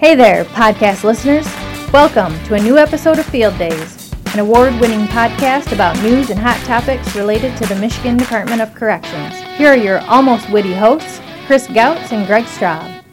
Hey 0.00 0.14
there, 0.14 0.46
podcast 0.46 1.04
listeners. 1.04 1.46
Welcome 1.92 2.32
to 2.44 2.54
a 2.54 2.58
new 2.58 2.78
episode 2.78 3.18
of 3.18 3.26
Field 3.26 3.58
Days, 3.58 4.10
an 4.32 4.38
award 4.38 4.72
winning 4.80 5.06
podcast 5.08 5.72
about 5.72 5.94
news 6.02 6.30
and 6.30 6.40
hot 6.40 6.56
topics 6.64 7.14
related 7.14 7.54
to 7.58 7.66
the 7.66 7.74
Michigan 7.74 8.16
Department 8.16 8.62
of 8.62 8.74
Corrections. 8.74 9.34
Here 9.58 9.68
are 9.68 9.76
your 9.76 9.98
almost 10.06 10.48
witty 10.48 10.72
hosts, 10.72 11.20
Chris 11.44 11.66
Gautz 11.66 12.12
and 12.12 12.26
Greg 12.26 12.44
Straub. 12.44 13.04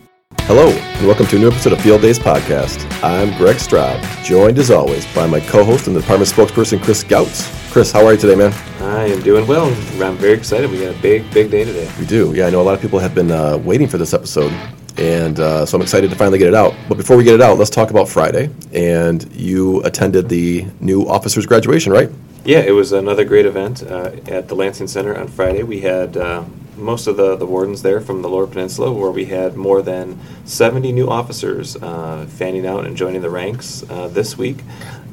Hello, 0.44 0.70
and 0.70 1.06
welcome 1.06 1.26
to 1.26 1.36
a 1.36 1.40
new 1.40 1.50
episode 1.50 1.74
of 1.74 1.82
Field 1.82 2.02
Days 2.02 2.20
Podcast. 2.20 2.88
I'm 3.04 3.38
Greg 3.38 3.58
Straub, 3.58 4.02
joined 4.24 4.58
as 4.58 4.72
always 4.72 5.06
by 5.14 5.28
my 5.28 5.42
co 5.42 5.66
host 5.66 5.88
and 5.88 5.96
the 5.96 6.00
department 6.00 6.32
spokesperson, 6.32 6.82
Chris 6.82 7.04
Gautz. 7.04 7.52
Chris, 7.70 7.92
how 7.92 8.06
are 8.06 8.14
you 8.14 8.18
today, 8.18 8.36
man? 8.36 8.54
I 8.80 9.08
am 9.08 9.22
doing 9.24 9.46
well. 9.46 9.66
I'm 10.02 10.16
very 10.16 10.36
excited. 10.36 10.72
We 10.72 10.80
got 10.80 10.96
a 10.96 11.02
big, 11.02 11.30
big 11.34 11.52
day 11.52 11.66
today. 11.66 11.92
We 12.00 12.06
do. 12.06 12.34
Yeah, 12.34 12.48
I 12.48 12.50
know 12.50 12.62
a 12.62 12.64
lot 12.64 12.76
of 12.76 12.82
people 12.82 13.00
have 13.00 13.14
been 13.14 13.30
uh, 13.30 13.58
waiting 13.58 13.90
for 13.90 13.98
this 13.98 14.14
episode, 14.14 14.54
and 14.98 15.40
uh, 15.40 15.66
so 15.66 15.78
I'm 15.78 15.82
excited 15.82 16.10
to 16.10 16.16
finally 16.16 16.40
get 16.40 16.48
it 16.48 16.56
out. 16.56 16.74
But 16.90 16.98
before 16.98 17.18
we 17.18 17.24
get 17.24 17.36
it 17.36 17.42
out, 17.42 17.58
let's 17.58 17.70
talk 17.70 17.90
about 17.90 18.10
Friday. 18.10 18.50
And 18.74 19.32
you 19.36 19.84
attended 19.84 20.30
the 20.30 20.66
new 20.80 21.08
officers' 21.08 21.46
graduation, 21.46 21.92
right? 21.92 22.10
Yeah, 22.44 22.60
it 22.60 22.72
was 22.72 22.92
another 22.92 23.26
great 23.26 23.46
event 23.46 23.84
uh, 23.84 24.12
at 24.28 24.48
the 24.48 24.56
Lansing 24.56 24.88
Center 24.88 25.18
on 25.18 25.28
Friday. 25.28 25.64
We 25.64 25.82
had 25.82 26.16
uh, 26.16 26.46
most 26.78 27.08
of 27.08 27.18
the, 27.18 27.36
the 27.36 27.46
wardens 27.46 27.82
there 27.82 28.00
from 28.00 28.22
the 28.22 28.30
Lower 28.30 28.48
Peninsula, 28.48 28.92
where 28.92 29.12
we 29.12 29.26
had 29.26 29.58
more 29.58 29.82
than 29.82 30.20
70 30.46 30.92
new 30.92 31.10
officers 31.10 31.76
uh, 31.76 32.26
fanning 32.30 32.66
out 32.66 32.86
and 32.86 32.96
joining 32.96 33.22
the 33.22 33.30
ranks 33.30 33.84
uh, 33.90 34.08
this 34.08 34.38
week 34.38 34.60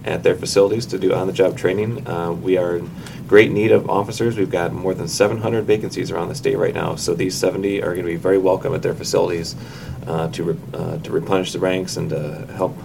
at 0.04 0.22
their 0.22 0.34
facilities 0.34 0.86
to 0.86 0.98
do 0.98 1.12
on 1.14 1.26
the 1.26 1.32
job 1.32 1.56
training. 1.56 2.06
Uh, 2.06 2.32
we 2.32 2.56
are 2.56 2.76
in 2.76 2.90
great 3.26 3.50
need 3.50 3.72
of 3.72 3.88
officers. 3.88 4.36
We've 4.36 4.50
got 4.50 4.72
more 4.72 4.94
than 4.94 5.08
700 5.08 5.64
vacancies 5.64 6.10
around 6.10 6.28
the 6.28 6.34
state 6.34 6.56
right 6.56 6.74
now, 6.74 6.96
so 6.96 7.14
these 7.14 7.34
70 7.34 7.82
are 7.82 7.94
going 7.94 8.06
to 8.06 8.12
be 8.12 8.16
very 8.16 8.38
welcome 8.38 8.74
at 8.74 8.82
their 8.82 8.94
facilities 8.94 9.56
uh, 10.06 10.28
to, 10.28 10.42
re- 10.44 10.58
uh, 10.74 10.98
to 10.98 11.10
replenish 11.10 11.52
the 11.52 11.58
ranks 11.58 11.96
and 11.96 12.10
to 12.10 12.46
help 12.54 12.76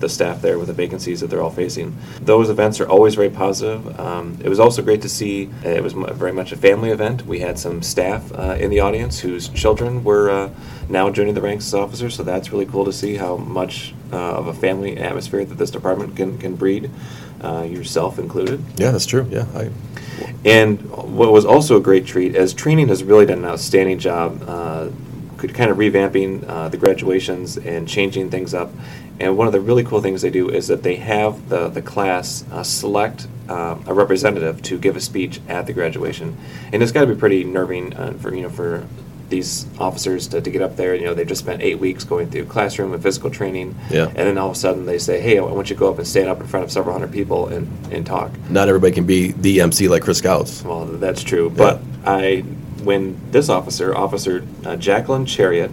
the 0.00 0.08
staff 0.08 0.42
there 0.42 0.58
with 0.58 0.68
the 0.68 0.72
vacancies 0.74 1.20
that 1.20 1.28
they're 1.28 1.42
all 1.42 1.50
facing. 1.50 1.96
Those 2.20 2.50
events 2.50 2.80
are 2.80 2.88
always 2.88 3.14
very 3.14 3.30
positive. 3.30 3.98
Um, 3.98 4.38
it 4.42 4.48
was 4.48 4.60
also 4.60 4.82
great 4.82 5.02
to 5.02 5.08
see 5.08 5.50
it 5.64 5.82
was 5.82 5.94
m- 5.94 6.12
very 6.14 6.32
much 6.32 6.52
a 6.52 6.56
family 6.56 6.90
event. 6.90 7.26
We 7.26 7.40
had 7.40 7.58
some 7.58 7.82
staff 7.82 8.32
uh, 8.32 8.56
in 8.58 8.70
the 8.70 8.80
audience 8.80 9.20
whose 9.20 9.48
children 9.48 10.04
were 10.04 10.30
uh, 10.30 10.50
now 10.88 11.10
joining 11.10 11.34
the 11.34 11.42
ranks 11.42 11.66
as 11.66 11.74
officers, 11.74 12.14
so 12.14 12.22
that's 12.22 12.52
really 12.52 12.66
cool 12.66 12.84
to 12.84 12.92
see 12.92 13.16
how 13.16 13.36
much 13.36 13.94
uh, 14.12 14.16
of 14.16 14.46
a 14.46 14.54
family 14.54 14.96
atmosphere 14.98 15.44
that 15.44 15.58
this 15.58 15.70
department 15.70 16.16
can, 16.16 16.38
can 16.38 16.54
breed, 16.56 16.90
uh, 17.42 17.62
yourself 17.62 18.18
included. 18.18 18.62
Yeah, 18.76 18.90
that's 18.90 19.06
true. 19.06 19.26
Yeah, 19.30 19.46
I, 19.54 19.70
And 20.44 20.80
what 20.90 21.32
was 21.32 21.44
also 21.44 21.76
a 21.76 21.80
great 21.80 22.06
treat, 22.06 22.36
as 22.36 22.54
training 22.54 22.88
has 22.88 23.02
really 23.02 23.26
done 23.26 23.38
an 23.38 23.44
outstanding 23.44 23.98
job, 23.98 24.42
uh, 24.46 24.88
kind 25.38 25.70
of 25.70 25.76
revamping 25.76 26.46
uh, 26.48 26.68
the 26.68 26.76
graduations 26.76 27.58
and 27.58 27.86
changing 27.86 28.30
things 28.30 28.54
up. 28.54 28.70
And 29.20 29.36
one 29.36 29.46
of 29.46 29.52
the 29.52 29.60
really 29.60 29.84
cool 29.84 30.00
things 30.00 30.22
they 30.22 30.30
do 30.30 30.50
is 30.50 30.68
that 30.68 30.82
they 30.82 30.96
have 30.96 31.48
the, 31.48 31.68
the 31.68 31.82
class 31.82 32.44
uh, 32.50 32.62
select 32.62 33.28
uh, 33.48 33.78
a 33.86 33.94
representative 33.94 34.60
to 34.62 34.78
give 34.78 34.96
a 34.96 35.00
speech 35.00 35.40
at 35.48 35.66
the 35.66 35.72
graduation. 35.72 36.36
And 36.72 36.82
it's 36.82 36.92
got 36.92 37.02
to 37.02 37.06
be 37.06 37.14
pretty 37.14 37.44
nerving 37.44 37.94
uh, 37.94 38.14
for, 38.14 38.34
you 38.34 38.42
know, 38.42 38.50
for 38.50 38.86
these 39.28 39.66
officers 39.78 40.28
to, 40.28 40.40
to 40.40 40.50
get 40.50 40.62
up 40.62 40.76
there. 40.76 40.94
You 40.94 41.04
know, 41.04 41.14
they've 41.14 41.26
just 41.26 41.42
spent 41.42 41.62
eight 41.62 41.78
weeks 41.78 42.04
going 42.04 42.30
through 42.30 42.46
classroom 42.46 42.92
and 42.92 43.02
physical 43.02 43.30
training. 43.30 43.74
Yeah. 43.90 44.06
And 44.08 44.16
then 44.16 44.38
all 44.38 44.50
of 44.50 44.56
a 44.56 44.58
sudden 44.58 44.86
they 44.86 44.98
say, 44.98 45.20
hey, 45.20 45.38
I 45.38 45.42
want 45.42 45.70
you 45.70 45.76
to 45.76 45.80
go 45.80 45.90
up 45.90 45.98
and 45.98 46.06
stand 46.06 46.28
up 46.28 46.40
in 46.40 46.46
front 46.46 46.64
of 46.64 46.72
several 46.72 46.92
hundred 46.92 47.12
people 47.12 47.48
and, 47.48 47.68
and 47.92 48.06
talk. 48.06 48.30
not 48.50 48.68
everybody 48.68 48.92
can 48.92 49.06
be 49.06 49.32
the 49.32 49.60
MC 49.60 49.88
like 49.88 50.02
Chris 50.02 50.20
Gautz. 50.20 50.64
Well, 50.64 50.84
that's 50.86 51.22
true. 51.22 51.50
But 51.50 51.80
I, 52.04 52.44
when 52.82 53.18
this 53.30 53.48
officer, 53.48 53.94
Officer 53.96 54.46
uh, 54.64 54.76
Jacqueline 54.76 55.26
Chariot, 55.26 55.70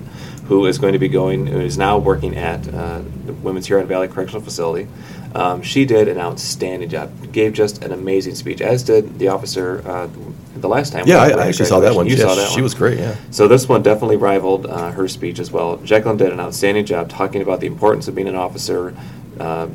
who 0.52 0.66
is 0.66 0.78
going 0.78 0.92
to 0.92 1.00
be 1.00 1.08
going, 1.08 1.48
who 1.48 1.62
is 1.62 1.78
now 1.78 1.98
working 1.98 2.36
at 2.36 2.68
uh, 2.74 3.02
the 3.26 3.32
Women's 3.32 3.68
Huron 3.68 3.88
Valley 3.88 4.10
Correctional 4.10 4.42
Facility, 4.42 4.86
um, 5.34 5.62
she 5.62 5.86
did 5.86 6.10
an 6.10 6.18
outstanding 6.20 6.90
job. 6.90 7.10
Gave 7.32 7.54
just 7.54 7.82
an 7.86 7.94
amazing 7.94 8.36
speech, 8.36 8.60
as 8.60 8.84
did 8.84 9.18
the 9.18 9.30
officer 9.30 9.82
uh, 9.88 10.10
the 10.58 10.68
last 10.68 10.92
time. 10.92 11.08
Yeah, 11.08 11.20
I, 11.20 11.30
I 11.30 11.48
actually 11.48 11.68
saw 11.68 11.80
that 11.80 11.96
one. 11.96 12.06
You 12.06 12.18
Yeah, 12.18 12.26
saw 12.26 12.36
that 12.36 12.50
she 12.50 12.56
one. 12.56 12.64
was 12.64 12.74
great. 12.74 13.00
Yeah. 13.00 13.16
So 13.30 13.48
this 13.48 13.70
one 13.70 13.82
definitely 13.82 14.18
rivaled 14.18 14.66
uh, 14.66 14.92
her 14.92 15.08
speech 15.08 15.40
as 15.40 15.52
well. 15.52 15.78
Jacqueline 15.78 16.18
did 16.18 16.34
an 16.34 16.42
outstanding 16.42 16.86
job 16.86 17.08
talking 17.08 17.42
about 17.42 17.62
the 17.62 17.68
importance 17.68 18.10
of 18.10 18.16
being 18.16 18.28
an 18.28 18.36
officer, 18.36 18.94
uh, 19.40 19.70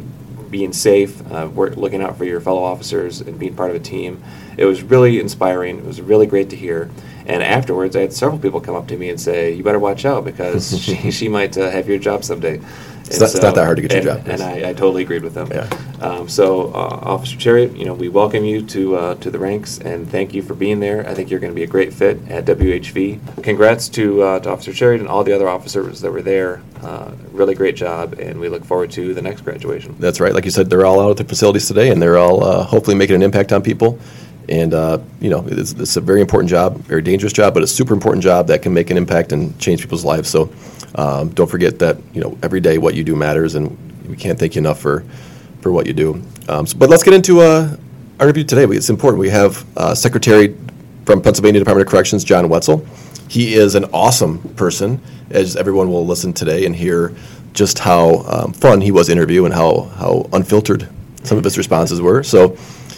being 0.51 0.73
safe, 0.73 1.21
uh, 1.33 1.49
work, 1.49 1.77
looking 1.77 2.03
out 2.03 2.17
for 2.17 2.25
your 2.25 2.41
fellow 2.41 2.63
officers, 2.63 3.21
and 3.21 3.39
being 3.39 3.55
part 3.55 3.71
of 3.71 3.77
a 3.77 3.81
team. 3.81 4.23
It 4.57 4.65
was 4.65 4.83
really 4.83 5.21
inspiring. 5.21 5.79
It 5.79 5.85
was 5.85 6.01
really 6.01 6.27
great 6.27 6.51
to 6.51 6.57
hear. 6.57 6.91
And 7.27 7.43
afterwards, 7.43 7.97
I 7.97 8.01
had 8.03 8.13
several 8.13 8.39
people 8.39 8.61
come 8.61 8.75
up 8.75 8.87
to 8.89 8.97
me 8.97 9.11
and 9.11 9.21
say, 9.21 9.53
"You 9.53 9.63
better 9.63 9.79
watch 9.79 10.05
out 10.05 10.25
because 10.25 10.79
she, 10.83 11.11
she 11.11 11.29
might 11.29 11.57
uh, 11.59 11.71
have 11.71 11.89
your 11.89 11.99
job 11.99 12.25
someday." 12.25 12.61
It's 13.07 13.21
not- 13.21 13.31
it's 13.31 13.43
not 13.43 13.55
that 13.55 13.65
hard 13.65 13.77
to 13.77 13.83
get 13.83 13.93
your 14.05 14.13
and- 14.15 14.25
job. 14.25 14.33
And 14.33 14.43
I, 14.43 14.71
I 14.71 14.73
totally 14.73 15.03
agreed 15.03 15.23
with 15.23 15.35
them. 15.35 15.49
Yeah. 15.51 15.69
Um, 16.01 16.29
so, 16.29 16.69
uh, 16.75 16.99
Officer 17.03 17.37
Chariot, 17.37 17.77
you 17.77 17.85
know, 17.85 17.95
we 17.95 18.09
welcome 18.09 18.45
you 18.45 18.63
to 18.63 18.97
uh, 18.97 19.15
to 19.17 19.31
the 19.31 19.39
ranks 19.39 19.79
and 19.79 20.11
thank 20.11 20.35
you 20.35 20.43
for 20.43 20.55
being 20.55 20.81
there. 20.81 21.07
I 21.09 21.15
think 21.15 21.31
you're 21.31 21.41
going 21.41 21.53
to 21.53 21.57
be 21.57 21.63
a 21.63 21.67
great 21.69 21.93
fit 21.93 22.19
at 22.29 22.45
WHV. 22.45 23.43
Congrats 23.43 23.89
to, 23.91 24.23
uh, 24.23 24.41
to 24.41 24.51
Officer 24.51 24.73
Chariot 24.73 25.01
and 25.01 25.09
all 25.09 25.25
the 25.25 25.33
other 25.33 25.49
officers 25.49 26.01
that 26.01 26.11
were 26.11 26.23
there. 26.23 26.63
Uh, 26.83 27.13
really 27.33 27.55
great 27.55 27.77
job, 27.77 28.15
and 28.19 28.39
we 28.39 28.49
look 28.49 28.65
forward 28.65 28.91
to 28.93 29.15
the 29.15 29.23
next 29.23 29.41
graduation. 29.43 29.95
That's 29.99 30.21
right. 30.21 30.35
Like 30.35 30.45
you 30.45 30.51
said, 30.51 30.69
they're 30.69 30.85
all 30.87 31.01
out 31.01 31.13
at 31.13 31.17
the 31.17 31.25
facilities 31.25 31.67
today, 31.67 31.91
and 31.91 32.01
they're 32.03 32.19
all 32.19 32.45
uh, 32.45 32.63
hopefully 32.65 32.97
making 32.97 33.17
an 33.17 33.23
impact 33.23 33.53
on 33.53 33.63
people. 33.63 33.99
And 34.49 34.75
uh, 34.75 34.99
you 35.21 35.29
know, 35.31 35.45
it's, 35.49 35.73
it's 35.73 35.97
a 35.97 36.01
very 36.01 36.21
important 36.21 36.51
job, 36.51 36.77
very 36.83 37.03
dangerous 37.03 37.33
job, 37.33 37.55
but 37.55 37.63
a 37.63 37.67
super 37.67 37.95
important 37.95 38.23
job 38.23 38.47
that 38.49 38.63
can 38.63 38.73
make 38.75 38.91
an 38.91 38.97
impact 38.97 39.33
and 39.33 39.59
change 39.59 39.81
people's 39.81 40.05
lives. 40.05 40.29
So 40.29 40.51
um, 40.95 41.31
don't 41.31 41.51
forget 41.51 41.79
that 41.81 41.99
you 42.15 42.21
know 42.21 42.39
every 42.43 42.61
day 42.61 42.79
what 42.79 42.95
you 42.95 43.05
do 43.05 43.17
matters, 43.17 43.55
and 43.55 43.77
we 44.09 44.17
can't 44.17 44.39
thank 44.39 44.55
you 44.55 44.61
enough 44.61 44.79
for 44.79 45.05
for 45.61 45.73
what 45.73 45.87
you 45.87 45.93
do. 45.93 46.23
Um, 46.49 46.67
so, 46.67 46.79
but 46.79 46.89
let's 46.89 47.03
get 47.03 47.15
into 47.15 47.41
uh, 47.41 47.77
our 48.21 48.27
interview 48.27 48.45
today. 48.45 48.65
It's 48.75 48.91
important. 48.91 49.21
We 49.21 49.31
have 49.31 49.65
uh, 49.77 49.95
Secretary 49.95 50.57
from 51.05 51.23
Pennsylvania 51.23 51.61
Department 51.61 51.87
of 51.87 51.91
Corrections, 51.91 52.25
John 52.25 52.49
Wetzel. 52.49 52.85
He 53.29 53.55
is 53.55 53.75
an 53.75 53.85
awesome 53.87 54.39
person, 54.55 55.01
as 55.31 55.57
everyone 55.57 55.91
will 55.91 56.07
listen 56.07 56.33
today 56.33 56.67
and 56.67 56.75
hear 56.75 57.15
just 57.53 57.79
how 57.79 58.25
um, 58.29 58.53
fun 58.53 58.81
he 58.81 58.93
was 58.93 59.09
interview 59.09 59.45
and 59.45 59.55
how, 59.55 59.83
how 59.97 60.29
unfiltered 60.33 60.89
some 61.25 61.39
of 61.39 61.45
his 61.45 61.59
responses 61.59 62.01
were. 62.01 62.23
So, 62.23 62.57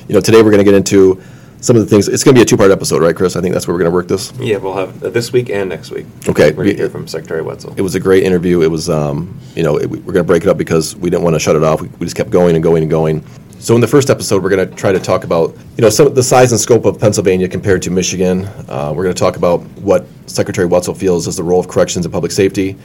you 0.08 0.14
know, 0.14 0.20
today 0.20 0.42
we're 0.42 0.50
going 0.50 0.58
to 0.58 0.64
get 0.64 0.74
into 0.74 1.22
some 1.60 1.76
of 1.76 1.82
the 1.82 1.88
things. 1.88 2.08
It's 2.08 2.24
going 2.24 2.34
to 2.34 2.38
be 2.38 2.42
a 2.42 2.44
two-part 2.44 2.70
episode, 2.70 3.02
right, 3.02 3.14
Chris? 3.14 3.36
I 3.36 3.40
think 3.40 3.52
that's 3.52 3.66
where 3.66 3.74
we're 3.74 3.80
going 3.80 3.90
to 3.90 3.94
work 3.94 4.08
this. 4.08 4.32
Yeah, 4.38 4.58
we'll 4.58 4.74
have 4.74 5.02
uh, 5.02 5.10
this 5.10 5.32
week 5.32 5.50
and 5.50 5.68
next 5.68 5.90
week. 5.90 6.06
Okay. 6.28 6.50
We're 6.50 6.64
going 6.64 6.76
to 6.76 6.82
hear 6.82 6.90
from 6.90 7.08
Secretary 7.08 7.42
Wetzel. 7.42 7.74
It 7.76 7.82
was 7.82 7.94
a 7.94 8.00
great 8.00 8.22
interview. 8.22 8.62
It 8.62 8.70
was, 8.70 8.88
um, 8.88 9.38
you 9.54 9.62
know, 9.62 9.76
it, 9.78 9.90
we're 9.90 9.98
going 10.00 10.14
to 10.16 10.24
break 10.24 10.42
it 10.44 10.48
up 10.48 10.56
because 10.58 10.94
we 10.96 11.10
didn't 11.10 11.24
want 11.24 11.34
to 11.34 11.40
shut 11.40 11.56
it 11.56 11.64
off. 11.64 11.80
We, 11.80 11.88
we 11.98 12.06
just 12.06 12.16
kept 12.16 12.30
going 12.30 12.54
and 12.54 12.62
going 12.62 12.82
and 12.82 12.90
going. 12.90 13.24
So 13.60 13.74
in 13.74 13.80
the 13.80 13.88
first 13.88 14.08
episode, 14.08 14.40
we're 14.40 14.50
going 14.50 14.68
to 14.68 14.74
try 14.76 14.92
to 14.92 15.00
talk 15.00 15.24
about, 15.24 15.52
you 15.76 15.82
know, 15.82 15.90
some 15.90 16.14
the 16.14 16.22
size 16.22 16.52
and 16.52 16.60
scope 16.60 16.84
of 16.84 17.00
Pennsylvania 17.00 17.48
compared 17.48 17.82
to 17.82 17.90
Michigan. 17.90 18.44
Uh, 18.68 18.92
we're 18.94 19.02
going 19.02 19.14
to 19.14 19.20
talk 19.20 19.36
about 19.36 19.62
what 19.80 20.06
Secretary 20.26 20.66
Wetzel 20.66 20.94
feels 20.94 21.26
is 21.26 21.36
the 21.36 21.42
role 21.42 21.58
of 21.58 21.66
corrections 21.66 22.06
and 22.06 22.12
public 22.12 22.30
safety. 22.30 22.76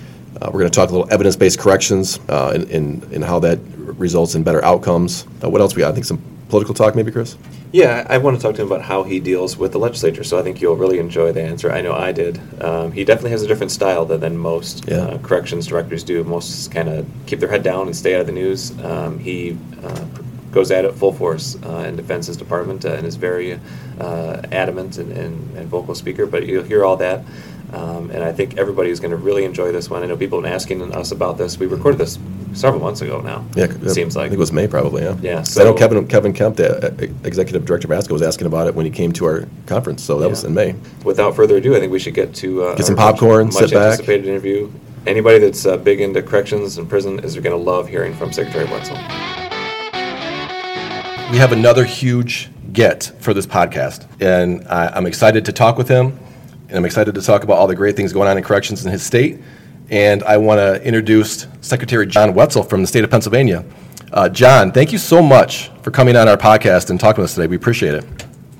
Uh, 0.41 0.49
we're 0.51 0.59
going 0.59 0.71
to 0.71 0.75
talk 0.75 0.89
a 0.89 0.91
little 0.91 1.07
evidence-based 1.13 1.59
corrections 1.59 2.19
uh, 2.27 2.53
and, 2.55 2.63
and, 2.71 3.03
and 3.13 3.23
how 3.23 3.37
that 3.39 3.59
results 3.77 4.33
in 4.33 4.41
better 4.41 4.65
outcomes. 4.65 5.27
Uh, 5.43 5.49
what 5.49 5.61
else 5.61 5.75
we 5.75 5.81
got? 5.81 5.91
I 5.91 5.93
think 5.93 6.05
some 6.05 6.19
political 6.49 6.73
talk, 6.73 6.95
maybe, 6.95 7.11
Chris. 7.11 7.37
Yeah, 7.73 8.05
I 8.07 8.19
want 8.19 8.37
to 8.37 8.41
talk 8.41 8.53
to 8.57 8.61
him 8.61 8.71
about 8.71 8.83
how 8.83 9.01
he 9.01 9.19
deals 9.19 9.57
with 9.57 9.71
the 9.71 9.79
legislature. 9.79 10.23
So 10.23 10.37
I 10.37 10.43
think 10.43 10.61
you'll 10.61 10.75
really 10.75 10.99
enjoy 10.99 11.31
the 11.31 11.41
answer. 11.41 11.71
I 11.71 11.81
know 11.81 11.93
I 11.93 12.11
did. 12.11 12.39
Um, 12.63 12.91
he 12.91 13.03
definitely 13.03 13.31
has 13.31 13.41
a 13.41 13.47
different 13.47 13.71
style 13.71 14.05
than, 14.05 14.19
than 14.19 14.37
most 14.37 14.87
Yeah. 14.87 14.97
uh, 14.97 15.17
corrections 15.17 15.65
directors 15.65 16.03
do. 16.03 16.23
Most 16.23 16.71
kind 16.71 16.87
of 16.87 17.07
keep 17.25 17.39
their 17.39 17.49
head 17.49 17.63
down 17.63 17.87
and 17.87 17.95
stay 17.95 18.13
out 18.13 18.21
of 18.21 18.27
the 18.27 18.31
news. 18.31 18.71
Um, 18.83 19.17
he 19.17 19.57
uh, 19.83 20.05
goes 20.53 20.71
at 20.71 20.85
it 20.85 20.93
full 20.93 21.11
force 21.11 21.57
uh, 21.63 21.77
and 21.79 21.97
defends 21.97 22.27
his 22.27 22.37
department 22.37 22.85
uh, 22.85 22.89
and 22.93 23.05
is 23.05 23.15
very 23.15 23.59
uh, 23.99 24.41
adamant 24.51 24.97
and, 24.97 25.11
and, 25.11 25.57
and 25.57 25.67
vocal 25.67 25.95
speaker. 25.95 26.25
But 26.25 26.45
you'll 26.45 26.63
hear 26.63 26.85
all 26.85 26.97
that. 26.97 27.23
Um, 27.73 28.11
and 28.11 28.23
I 28.23 28.31
think 28.31 28.57
everybody 28.57 28.91
is 28.91 28.99
going 28.99 29.09
to 29.11 29.17
really 29.17 29.45
enjoy 29.45 29.71
this 29.71 29.89
one. 29.89 30.03
I 30.03 30.05
know 30.05 30.15
people 30.15 30.37
have 30.37 30.43
been 30.43 30.53
asking 30.53 30.93
us 30.93 31.11
about 31.11 31.39
this. 31.39 31.57
We 31.57 31.65
recorded 31.65 31.97
this 31.97 32.19
several 32.53 32.79
months 32.83 33.01
ago 33.01 33.19
now. 33.21 33.43
Yeah, 33.55 33.63
it 33.65 33.89
seems 33.89 34.15
like. 34.15 34.25
I 34.25 34.29
think 34.29 34.37
it 34.37 34.39
was 34.39 34.51
May, 34.51 34.67
probably. 34.67 35.01
Yeah. 35.01 35.15
Yeah, 35.23 35.35
'Cause 35.37 35.57
I 35.57 35.63
know 35.63 35.73
Kevin 35.73 36.07
Kevin 36.07 36.33
Kempf, 36.33 36.57
the 36.57 36.89
uh, 36.93 37.07
executive 37.23 37.65
director 37.65 37.91
of 37.91 37.97
ASCA, 37.99 38.11
was 38.11 38.21
asking 38.21 38.45
about 38.45 38.67
it 38.67 38.75
when 38.75 38.85
he 38.85 38.91
came 38.91 39.11
to 39.13 39.25
our 39.25 39.47
conference. 39.65 40.03
So 40.03 40.19
that 40.19 40.29
was 40.29 40.43
in 40.43 40.53
May. 40.53 40.75
Without 41.03 41.35
further 41.35 41.57
ado, 41.57 41.75
I 41.75 41.79
think 41.79 41.91
we 41.91 41.97
should 41.97 42.13
get 42.13 42.35
to 42.35 42.63
uh, 42.63 42.75
Get 42.75 42.85
some 42.85 42.95
much- 42.95 43.15
popcorn, 43.15 43.47
much 43.47 43.55
sit 43.55 43.71
back. 43.71 43.93
anticipated 43.93 44.27
interview. 44.27 44.69
Anybody 45.07 45.39
that's 45.39 45.65
uh, 45.65 45.75
big 45.77 45.99
into 45.99 46.21
corrections 46.21 46.77
and 46.77 46.87
prison 46.87 47.19
is 47.21 47.33
going 47.33 47.57
to 47.57 47.57
love 47.57 47.87
hearing 47.89 48.13
from 48.13 48.31
Secretary 48.31 48.65
Wetzel. 48.65 48.97
We 51.33 51.39
have 51.39 51.51
another 51.51 51.83
huge 51.83 52.51
get 52.73 53.11
for 53.17 53.33
this 53.33 53.47
podcast, 53.47 54.05
and 54.21 54.67
I, 54.67 54.89
I'm 54.89 55.07
excited 55.07 55.45
to 55.45 55.51
talk 55.51 55.79
with 55.79 55.87
him, 55.87 56.15
and 56.67 56.77
I'm 56.77 56.85
excited 56.85 57.15
to 57.15 57.23
talk 57.23 57.43
about 57.43 57.57
all 57.57 57.65
the 57.65 57.75
great 57.75 57.95
things 57.95 58.13
going 58.13 58.27
on 58.27 58.37
in 58.37 58.43
corrections 58.43 58.85
in 58.85 58.91
his 58.91 59.01
state. 59.01 59.41
And 59.89 60.21
I 60.25 60.37
want 60.37 60.59
to 60.59 60.79
introduce 60.83 61.47
Secretary 61.61 62.05
John 62.05 62.35
Wetzel 62.35 62.61
from 62.61 62.81
the 62.81 62.87
state 62.87 63.03
of 63.03 63.09
Pennsylvania. 63.09 63.65
Uh, 64.11 64.29
John, 64.29 64.71
thank 64.71 64.91
you 64.91 64.99
so 64.99 65.23
much 65.23 65.71
for 65.81 65.89
coming 65.89 66.15
on 66.15 66.27
our 66.27 66.37
podcast 66.37 66.91
and 66.91 66.99
talking 66.99 67.23
with 67.23 67.31
us 67.31 67.35
today. 67.35 67.47
We 67.47 67.55
appreciate 67.55 67.95
it. 67.95 68.05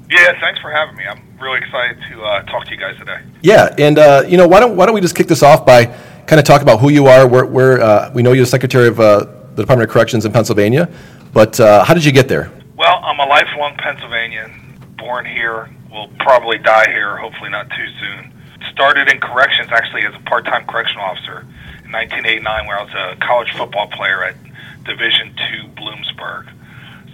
Yeah, 0.10 0.40
thanks 0.40 0.60
for 0.60 0.72
having 0.72 0.96
me. 0.96 1.06
I'm 1.06 1.22
really 1.40 1.60
excited 1.60 2.00
to 2.10 2.24
uh, 2.24 2.42
talk 2.46 2.66
to 2.66 2.72
you 2.72 2.78
guys 2.78 2.98
today. 2.98 3.20
Yeah, 3.44 3.76
and 3.78 4.00
uh, 4.00 4.24
you 4.28 4.38
know, 4.38 4.48
why 4.48 4.60
don't 4.60 4.76
why 4.76 4.88
don't 4.88 4.96
we 4.96 5.02
just 5.02 5.16
kick 5.16 5.28
this 5.28 5.44
off 5.44 5.64
by 5.64 5.86
kind 6.26 6.40
of 6.40 6.44
talk 6.44 6.64
about 6.64 6.80
who 6.80 6.90
you 6.90 7.06
are. 7.06 7.28
Where, 7.28 7.46
where 7.46 7.82
uh, 7.84 8.12
we 8.16 8.24
know 8.24 8.34
you're 8.34 8.46
the 8.46 8.50
secretary 8.50 8.88
of 8.88 9.00
uh, 9.00 9.20
the 9.54 9.62
Department 9.62 9.88
of 9.88 9.94
Corrections 9.94 10.26
in 10.26 10.32
Pennsylvania, 10.32 10.90
but 11.34 11.60
uh, 11.60 11.84
how 11.84 11.94
did 11.94 12.04
you 12.04 12.12
get 12.12 12.28
there? 12.28 12.52
Well, 12.76 13.02
I'm 13.04 13.20
a 13.20 13.26
lifelong 13.26 13.76
Pennsylvanian, 13.78 14.96
born 14.98 15.26
here, 15.26 15.70
will 15.92 16.10
probably 16.20 16.58
die 16.58 16.90
here, 16.90 17.18
hopefully 17.18 17.52
not 17.52 17.70
too 17.70 17.88
soon. 18.00 18.34
Started 18.72 19.10
in 19.10 19.20
corrections 19.20 19.70
actually 19.72 20.06
as 20.06 20.16
a 20.16 20.20
part-time 20.28 20.66
correctional 20.66 21.06
officer 21.06 21.42
in 21.86 21.92
1989, 21.92 22.66
where 22.66 22.80
I 22.80 22.84
was 22.84 22.94
a 22.94 23.26
college 23.26 23.52
football 23.54 23.88
player 23.88 24.24
at 24.24 24.36
Division 24.86 25.36
Two 25.36 25.68
Bloomsburg. 25.78 26.50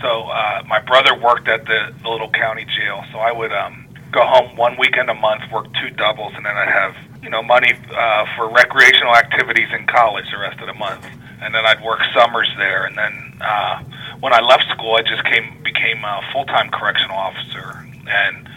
So 0.01 0.31
uh, 0.31 0.63
my 0.65 0.79
brother 0.79 1.13
worked 1.13 1.49
at 1.49 1.65
the, 1.65 1.93
the 2.01 2.09
little 2.09 2.29
county 2.29 2.63
jail, 2.63 3.03
so 3.11 3.19
I 3.19 3.33
would 3.33 3.51
um, 3.51 3.85
go 4.11 4.25
home 4.25 4.55
one 4.55 4.77
weekend 4.79 5.09
a 5.09 5.13
month, 5.13 5.43
work 5.51 5.67
two 5.81 5.89
doubles, 5.89 6.31
and 6.35 6.45
then 6.45 6.55
I'd 6.55 6.69
have 6.71 6.95
you 7.21 7.29
know 7.29 7.43
money 7.43 7.73
uh, 7.93 8.25
for 8.37 8.49
recreational 8.49 9.13
activities 9.13 9.67
in 9.77 9.85
college 9.87 10.25
the 10.31 10.39
rest 10.39 10.61
of 10.61 10.67
the 10.67 10.73
month, 10.73 11.05
and 11.41 11.53
then 11.53 11.65
I'd 11.65 11.83
work 11.83 11.99
summers 12.13 12.49
there, 12.57 12.85
and 12.85 12.97
then 12.97 13.33
uh, 13.41 13.83
when 14.19 14.33
I 14.33 14.41
left 14.41 14.65
school, 14.69 14.95
I 14.95 15.01
just 15.01 15.23
came 15.25 15.61
became 15.63 16.03
a 16.03 16.21
full 16.33 16.45
time 16.45 16.69
correctional 16.69 17.17
officer 17.17 17.85
and 18.07 18.49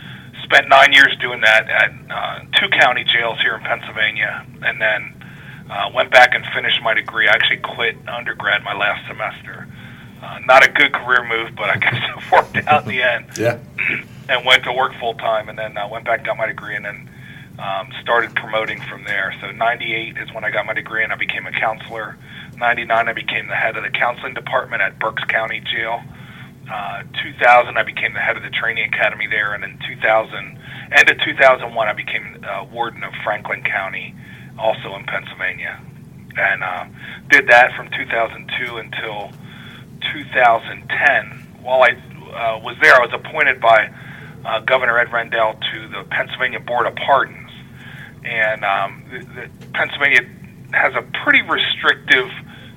spent 0.43 0.69
nine 0.69 0.93
years 0.93 1.17
doing 1.21 1.41
that 1.41 1.69
at 1.69 1.93
uh, 2.11 2.41
two 2.61 2.69
county 2.69 3.05
jails 3.05 3.41
here 3.41 3.55
in 3.55 3.63
Pennsylvania, 3.63 4.45
and 4.63 4.81
then 4.81 5.15
uh, 5.71 5.91
went 5.95 6.11
back 6.11 6.35
and 6.35 6.45
finished 6.55 6.83
my 6.83 6.95
degree. 6.95 7.29
I 7.29 7.33
actually 7.33 7.59
quit 7.59 7.97
undergrad 8.09 8.63
my 8.63 8.75
last 8.75 9.07
semester. 9.07 9.67
Uh, 10.23 10.39
not 10.47 10.65
a 10.65 10.71
good 10.71 10.93
career 10.93 11.25
move, 11.25 11.55
but 11.57 11.71
I 11.71 11.77
guess 11.79 11.95
it 11.95 12.33
worked 12.33 12.57
out 12.69 12.83
in 12.85 12.89
the 12.89 13.03
end. 13.03 13.27
Yeah. 13.39 13.59
and 14.29 14.47
went 14.47 14.65
to 14.65 14.73
work 14.73 14.95
full 15.01 15.15
time, 15.15 15.49
and 15.49 15.59
then 15.59 15.77
uh, 15.77 15.89
went 15.89 16.05
back, 16.05 16.25
got 16.25 16.37
my 16.37 16.47
degree, 16.47 16.77
and 16.77 16.85
then 16.85 17.11
um, 17.59 17.91
started 18.01 18.35
promoting 18.35 18.81
from 18.83 19.05
there. 19.05 19.35
So 19.41 19.51
'98 19.51 20.17
is 20.19 20.33
when 20.33 20.45
I 20.45 20.51
got 20.51 20.67
my 20.67 20.75
degree, 20.75 21.03
and 21.03 21.13
I 21.13 21.17
became 21.17 21.47
a 21.47 21.53
counselor. 21.53 22.17
'99, 22.63 23.09
I 23.09 23.13
became 23.13 23.49
the 23.49 23.57
head 23.57 23.77
of 23.77 23.83
the 23.83 23.91
counseling 23.91 24.35
department 24.35 24.83
at 24.83 24.97
Berks 25.01 25.25
County 25.25 25.61
Jail. 25.61 26.01
Uh, 26.71 27.03
2000, 27.21 27.77
I 27.77 27.83
became 27.83 28.15
the 28.15 28.21
head 28.21 28.37
of 28.37 28.45
the 28.45 28.51
training 28.51 28.87
academy 28.87 29.27
there, 29.27 29.53
and 29.53 29.65
in 29.65 29.79
2000, 29.87 30.59
end 30.93 31.11
of 31.11 31.19
2001, 31.19 31.89
I 31.89 31.93
became 31.93 32.45
uh, 32.47 32.65
warden 32.73 33.03
of 33.03 33.13
Franklin 33.25 33.65
County, 33.65 34.15
also 34.59 34.95
in 34.95 35.05
Pennsylvania, 35.07 35.81
and 36.37 36.63
uh, 36.63 36.85
did 37.31 37.49
that 37.49 37.75
from 37.75 37.91
2002 37.91 38.77
until 38.77 39.33
2010. 40.13 41.49
While 41.63 41.83
I 41.83 41.91
uh, 41.91 42.61
was 42.63 42.77
there, 42.81 42.95
I 42.95 43.01
was 43.01 43.13
appointed 43.13 43.61
by 43.61 43.91
uh, 44.45 44.61
Governor 44.61 45.01
Ed 45.01 45.13
Rendell 45.13 45.55
to 45.73 45.89
the 45.89 46.05
Pennsylvania 46.11 46.61
Board 46.61 46.87
of 46.87 46.95
Pardons, 46.95 47.51
and 48.25 48.65
um, 48.65 49.03
the, 49.11 49.19
the 49.19 49.67
Pennsylvania 49.75 50.29
has 50.73 50.95
a 50.95 51.03
pretty 51.25 51.43
restrictive 51.43 52.31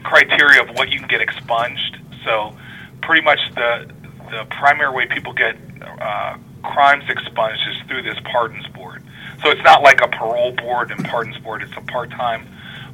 criteria 0.06 0.62
of 0.62 0.70
what 0.78 0.90
you 0.90 1.00
can 1.00 1.08
get 1.08 1.22
expunged. 1.22 1.98
So, 2.24 2.56
pretty 3.02 3.22
much 3.22 3.40
the 3.56 3.90
the 4.32 4.46
primary 4.50 4.94
way 4.94 5.06
people 5.06 5.34
get 5.34 5.56
uh, 5.82 6.38
crimes 6.64 7.04
expunged 7.10 7.62
is 7.70 7.88
through 7.88 8.02
this 8.04 8.18
pardons 8.32 8.66
board. 8.68 9.04
So 9.44 9.52
it's 9.52 9.64
not 9.64 9.84
like 9.84 10.02
a 10.02 10.08
parole 10.08 10.52
board 10.52 10.92
and 10.92 11.04
pardons 11.06 11.38
board; 11.38 11.62
it's 11.62 11.76
a 11.78 11.82
part-time 11.82 12.48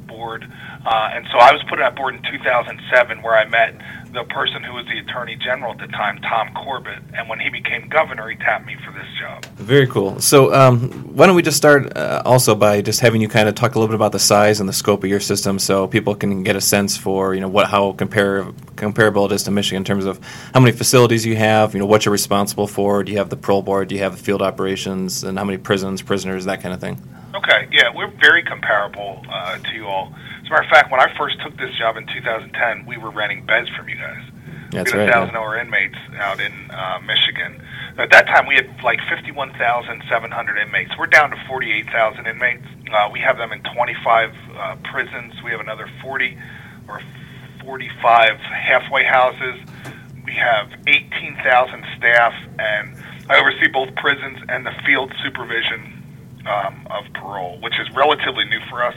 board. 0.06 0.46
Uh, 0.84 1.10
and 1.14 1.26
so 1.30 1.38
I 1.38 1.52
was 1.52 1.62
put 1.64 1.78
on 1.78 1.80
that 1.80 1.96
board 1.96 2.14
in 2.14 2.22
2007, 2.22 3.22
where 3.22 3.36
I 3.36 3.46
met 3.48 3.74
the 4.12 4.24
person 4.24 4.62
who 4.62 4.74
was 4.74 4.84
the 4.86 4.98
attorney 4.98 5.36
general 5.36 5.72
at 5.72 5.78
the 5.78 5.86
time, 5.88 6.20
Tom 6.20 6.52
Corbett. 6.54 7.02
And 7.14 7.28
when 7.28 7.40
he 7.40 7.48
became 7.48 7.88
governor, 7.88 8.28
he 8.28 8.36
tapped 8.36 8.66
me 8.66 8.76
for 8.84 8.92
this 8.92 9.06
job. 9.18 9.44
Very 9.56 9.86
cool. 9.86 10.20
So 10.20 10.54
um, 10.54 10.90
why 11.14 11.26
don't 11.26 11.36
we 11.36 11.42
just 11.42 11.56
start 11.56 11.96
uh, 11.96 12.22
also 12.24 12.54
by 12.54 12.82
just 12.82 13.00
having 13.00 13.20
you 13.20 13.28
kind 13.28 13.48
of 13.48 13.54
talk 13.54 13.74
a 13.74 13.78
little 13.78 13.88
bit 13.88 13.94
about 13.94 14.12
the 14.12 14.18
size 14.18 14.60
and 14.60 14.68
the 14.68 14.72
scope 14.72 15.02
of 15.02 15.10
your 15.10 15.20
system, 15.20 15.58
so 15.58 15.86
people 15.86 16.14
can 16.14 16.42
get 16.42 16.56
a 16.56 16.60
sense 16.60 16.96
for 16.96 17.34
you 17.34 17.40
know 17.40 17.48
what 17.48 17.68
how 17.68 17.92
compare, 17.92 18.46
comparable 18.76 19.26
it 19.26 19.32
is 19.32 19.42
to 19.44 19.50
Michigan 19.50 19.78
in 19.78 19.84
terms 19.84 20.04
of 20.04 20.20
how 20.52 20.60
many 20.60 20.76
facilities 20.76 21.24
you 21.24 21.36
have, 21.36 21.72
you 21.74 21.80
know 21.80 21.86
what 21.86 22.04
you're 22.04 22.12
responsible 22.12 22.66
for. 22.66 23.02
Do 23.02 23.12
you 23.12 23.18
have 23.18 23.30
the 23.30 23.36
parole 23.36 23.62
board? 23.62 23.88
Do 23.88 23.94
you 23.94 24.02
have 24.02 24.16
the 24.16 24.22
field 24.22 24.42
operations? 24.42 25.24
And 25.24 25.38
how 25.38 25.44
many 25.44 25.58
prisons, 25.58 26.02
prisoners, 26.02 26.44
that 26.44 26.60
kind 26.62 26.74
of 26.74 26.80
thing. 26.80 27.00
Okay, 27.34 27.68
yeah, 27.72 27.90
we're 27.94 28.10
very 28.20 28.42
comparable 28.42 29.24
uh, 29.30 29.58
to 29.58 29.72
you 29.72 29.86
all. 29.86 30.12
As 30.52 30.58
a 30.58 30.60
matter 30.60 30.68
of 30.68 30.76
fact, 30.76 30.92
when 30.92 31.00
I 31.00 31.16
first 31.16 31.40
took 31.40 31.56
this 31.56 31.74
job 31.78 31.96
in 31.96 32.06
2010, 32.06 32.84
we 32.84 32.98
were 32.98 33.10
renting 33.10 33.46
beds 33.46 33.70
from 33.70 33.88
you 33.88 33.96
guys. 33.96 34.20
That's 34.70 34.92
we 34.92 34.98
had 34.98 35.06
right. 35.06 35.14
thousand 35.14 35.34
hour 35.34 35.56
inmates 35.56 35.96
out 36.16 36.40
in 36.40 36.52
uh, 36.70 37.00
Michigan. 37.06 37.62
At 37.96 38.10
that 38.10 38.26
time, 38.26 38.46
we 38.46 38.56
had 38.56 38.68
like 38.84 39.00
51,700 39.08 40.58
inmates. 40.58 40.92
We're 40.98 41.06
down 41.06 41.30
to 41.30 41.42
48,000 41.48 42.26
inmates. 42.26 42.66
Uh, 42.92 43.08
we 43.10 43.18
have 43.20 43.38
them 43.38 43.50
in 43.52 43.62
25 43.62 44.34
uh, 44.54 44.76
prisons. 44.84 45.32
We 45.42 45.52
have 45.52 45.60
another 45.60 45.88
40 46.02 46.36
or 46.86 47.00
45 47.64 48.36
halfway 48.36 49.04
houses. 49.04 49.56
We 50.26 50.34
have 50.34 50.68
18,000 50.86 51.84
staff, 51.96 52.34
and 52.58 52.94
I 53.30 53.40
oversee 53.40 53.68
both 53.72 53.94
prisons 53.94 54.38
and 54.50 54.66
the 54.66 54.74
field 54.84 55.14
supervision 55.24 56.42
um, 56.44 56.86
of 56.90 57.10
parole, 57.14 57.58
which 57.62 57.80
is 57.80 57.88
relatively 57.96 58.44
new 58.44 58.60
for 58.68 58.84
us. 58.84 58.96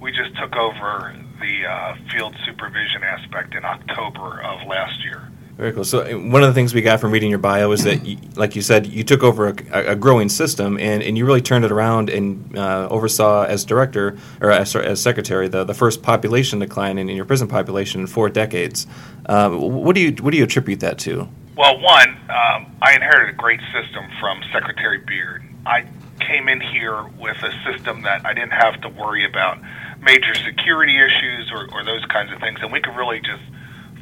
We 0.00 0.12
just 0.12 0.36
took 0.36 0.54
over 0.56 1.14
the 1.40 1.66
uh, 1.66 1.96
field 2.12 2.34
supervision 2.44 3.02
aspect 3.02 3.54
in 3.54 3.64
October 3.64 4.40
of 4.42 4.66
last 4.66 5.02
year. 5.04 5.28
Very 5.58 5.72
cool. 5.72 5.84
So 5.84 6.02
uh, 6.02 6.12
one 6.12 6.44
of 6.44 6.48
the 6.48 6.54
things 6.54 6.72
we 6.72 6.82
got 6.82 7.00
from 7.00 7.10
reading 7.10 7.30
your 7.30 7.40
bio 7.40 7.72
is 7.72 7.82
that, 7.82 8.06
you, 8.06 8.16
like 8.36 8.54
you 8.54 8.62
said, 8.62 8.86
you 8.86 9.02
took 9.02 9.24
over 9.24 9.48
a, 9.48 9.90
a 9.90 9.96
growing 9.96 10.28
system 10.28 10.78
and, 10.78 11.02
and 11.02 11.18
you 11.18 11.26
really 11.26 11.40
turned 11.40 11.64
it 11.64 11.72
around 11.72 12.10
and 12.10 12.56
uh, 12.56 12.86
oversaw 12.88 13.42
as 13.42 13.64
director 13.64 14.16
or 14.40 14.52
as, 14.52 14.76
as 14.76 15.02
secretary 15.02 15.48
the, 15.48 15.64
the 15.64 15.74
first 15.74 16.00
population 16.00 16.60
decline 16.60 16.96
in, 16.96 17.10
in 17.10 17.16
your 17.16 17.24
prison 17.24 17.48
population 17.48 18.00
in 18.00 18.06
four 18.06 18.28
decades. 18.28 18.86
Uh, 19.26 19.50
what 19.50 19.96
do 19.96 20.00
you 20.00 20.12
what 20.22 20.30
do 20.30 20.36
you 20.36 20.44
attribute 20.44 20.78
that 20.78 20.96
to? 21.00 21.28
Well, 21.56 21.80
one, 21.80 22.08
um, 22.08 22.72
I 22.80 22.94
inherited 22.94 23.34
a 23.34 23.36
great 23.36 23.60
system 23.72 24.04
from 24.20 24.40
Secretary 24.52 24.98
Beard. 24.98 25.42
I 25.66 25.86
came 26.20 26.48
in 26.48 26.60
here 26.60 27.02
with 27.18 27.36
a 27.42 27.50
system 27.64 28.02
that 28.02 28.24
I 28.24 28.32
didn't 28.32 28.52
have 28.52 28.80
to 28.82 28.88
worry 28.90 29.24
about 29.24 29.58
major 30.00 30.34
security 30.34 30.98
issues 30.98 31.50
or, 31.52 31.68
or 31.72 31.84
those 31.84 32.04
kinds 32.06 32.32
of 32.32 32.40
things, 32.40 32.58
and 32.62 32.72
we 32.72 32.80
could 32.80 32.96
really 32.96 33.20
just 33.20 33.42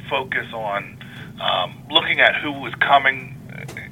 focus 0.09 0.47
on 0.53 0.97
um, 1.41 1.83
looking 1.89 2.19
at 2.19 2.35
who 2.35 2.51
was 2.51 2.73
coming 2.75 3.35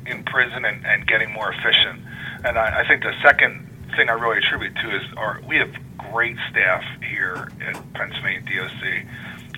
in 0.05 0.23
prison 0.23 0.65
and, 0.65 0.85
and 0.85 1.07
getting 1.07 1.31
more 1.31 1.51
efficient. 1.51 1.99
And 2.43 2.57
I, 2.57 2.81
I 2.81 2.87
think 2.87 3.03
the 3.03 3.13
second 3.23 3.67
thing 3.95 4.09
I 4.09 4.13
really 4.13 4.37
attribute 4.37 4.75
to 4.75 4.95
is 4.95 5.03
our 5.17 5.41
we 5.47 5.57
have 5.57 5.73
great 5.97 6.37
staff 6.49 6.83
here 7.01 7.51
at 7.65 7.93
Pennsylvania 7.93 8.41
DOC. 8.41 8.83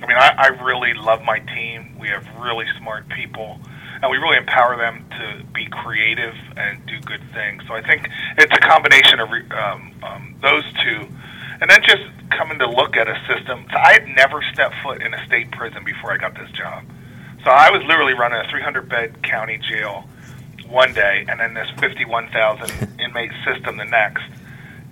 I 0.01 0.05
mean, 0.05 0.17
I, 0.17 0.35
I 0.37 0.47
really 0.63 0.93
love 0.93 1.23
my 1.23 1.39
team. 1.39 1.97
We 1.99 2.07
have 2.09 2.25
really 2.39 2.65
smart 2.77 3.09
people, 3.09 3.59
and 4.01 4.11
we 4.11 4.17
really 4.17 4.37
empower 4.37 4.77
them 4.77 5.05
to 5.09 5.43
be 5.53 5.65
creative 5.67 6.35
and 6.55 6.85
do 6.85 6.99
good 7.01 7.21
things. 7.33 7.63
So 7.67 7.73
I 7.73 7.81
think 7.81 8.07
it's 8.37 8.53
a 8.53 8.59
combination 8.59 9.19
of 9.19 9.29
um, 9.29 9.93
um, 10.03 10.35
those 10.41 10.63
two, 10.83 11.07
and 11.61 11.69
then 11.69 11.81
just 11.83 12.03
coming 12.31 12.59
to 12.59 12.69
look 12.69 12.95
at 12.97 13.07
a 13.07 13.19
system. 13.27 13.65
So 13.71 13.77
I 13.77 13.93
had 13.93 14.07
never 14.07 14.41
stepped 14.53 14.75
foot 14.83 15.01
in 15.01 15.13
a 15.13 15.25
state 15.25 15.51
prison 15.51 15.83
before 15.83 16.11
I 16.11 16.17
got 16.17 16.35
this 16.35 16.51
job. 16.51 16.83
So 17.43 17.51
I 17.51 17.71
was 17.71 17.81
literally 17.83 18.13
running 18.13 18.39
a 18.39 18.49
300 18.49 18.89
bed 18.89 19.23
county 19.23 19.57
jail 19.57 20.07
one 20.69 20.93
day, 20.93 21.25
and 21.27 21.39
then 21.39 21.53
this 21.53 21.67
51,000 21.79 22.99
inmate 22.99 23.31
system 23.45 23.77
the 23.77 23.85
next. 23.85 24.23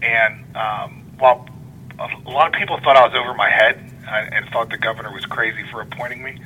And 0.01 0.55
um, 0.55 1.03
while 1.17 1.47
a 1.99 2.29
lot 2.29 2.47
of 2.47 2.53
people 2.53 2.79
thought 2.83 2.97
I 2.97 3.05
was 3.05 3.15
over 3.15 3.33
my 3.33 3.49
head 3.49 3.79
and, 4.07 4.47
thought 4.49 4.69
the 4.69 4.77
governor 4.77 5.11
was 5.11 5.25
crazy 5.25 5.63
for 5.71 5.81
appointing 5.81 6.23
me, 6.23 6.39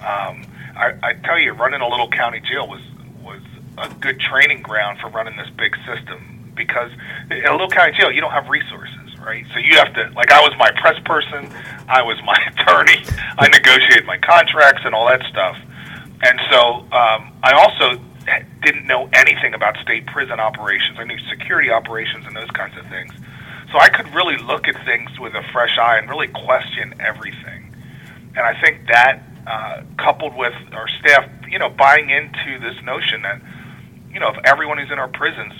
um, 0.00 0.44
I, 0.74 0.94
I 1.02 1.12
tell 1.24 1.38
you, 1.38 1.52
running 1.52 1.80
a 1.80 1.88
little 1.88 2.08
county 2.08 2.40
jail 2.40 2.66
was 2.66 2.80
was 3.22 3.42
a 3.78 3.88
good 4.00 4.18
training 4.18 4.62
ground 4.62 4.98
for 5.00 5.08
running 5.10 5.36
this 5.36 5.48
big 5.50 5.76
system 5.86 6.52
because 6.56 6.90
in 7.30 7.46
a 7.46 7.52
little 7.52 7.68
county 7.68 7.92
jail 7.96 8.10
you 8.10 8.20
don't 8.20 8.32
have 8.32 8.48
resources, 8.48 9.01
right? 9.24 9.44
So 9.52 9.58
you 9.58 9.76
have 9.76 9.94
to 9.94 10.10
like 10.14 10.30
I 10.30 10.40
was 10.40 10.52
my 10.58 10.70
press 10.80 10.98
person, 11.04 11.50
I 11.88 12.02
was 12.02 12.18
my 12.24 12.36
attorney, 12.52 13.04
I 13.38 13.48
negotiated 13.48 14.04
my 14.06 14.18
contracts 14.18 14.82
and 14.84 14.94
all 14.94 15.08
that 15.08 15.22
stuff, 15.30 15.56
and 16.22 16.40
so 16.50 16.86
um, 16.92 17.32
I 17.42 17.52
also 17.52 18.00
didn't 18.62 18.86
know 18.86 19.08
anything 19.12 19.54
about 19.54 19.76
state 19.78 20.06
prison 20.06 20.38
operations. 20.38 20.98
I 20.98 21.04
knew 21.04 21.18
security 21.28 21.70
operations 21.70 22.26
and 22.26 22.36
those 22.36 22.50
kinds 22.50 22.76
of 22.78 22.86
things. 22.86 23.12
So 23.72 23.78
I 23.78 23.88
could 23.88 24.12
really 24.14 24.36
look 24.36 24.68
at 24.68 24.76
things 24.84 25.18
with 25.18 25.34
a 25.34 25.42
fresh 25.52 25.78
eye 25.78 25.98
and 25.98 26.08
really 26.08 26.28
question 26.28 26.94
everything. 27.00 27.74
And 28.36 28.40
I 28.40 28.60
think 28.60 28.86
that, 28.88 29.22
uh, 29.46 29.82
coupled 29.96 30.36
with 30.36 30.54
our 30.72 30.88
staff, 31.00 31.28
you 31.48 31.58
know, 31.58 31.68
buying 31.68 32.10
into 32.10 32.58
this 32.60 32.80
notion 32.84 33.22
that, 33.22 33.40
you 34.12 34.20
know, 34.20 34.28
if 34.28 34.36
everyone 34.44 34.78
who's 34.78 34.90
in 34.90 34.98
our 34.98 35.08
prisons, 35.08 35.52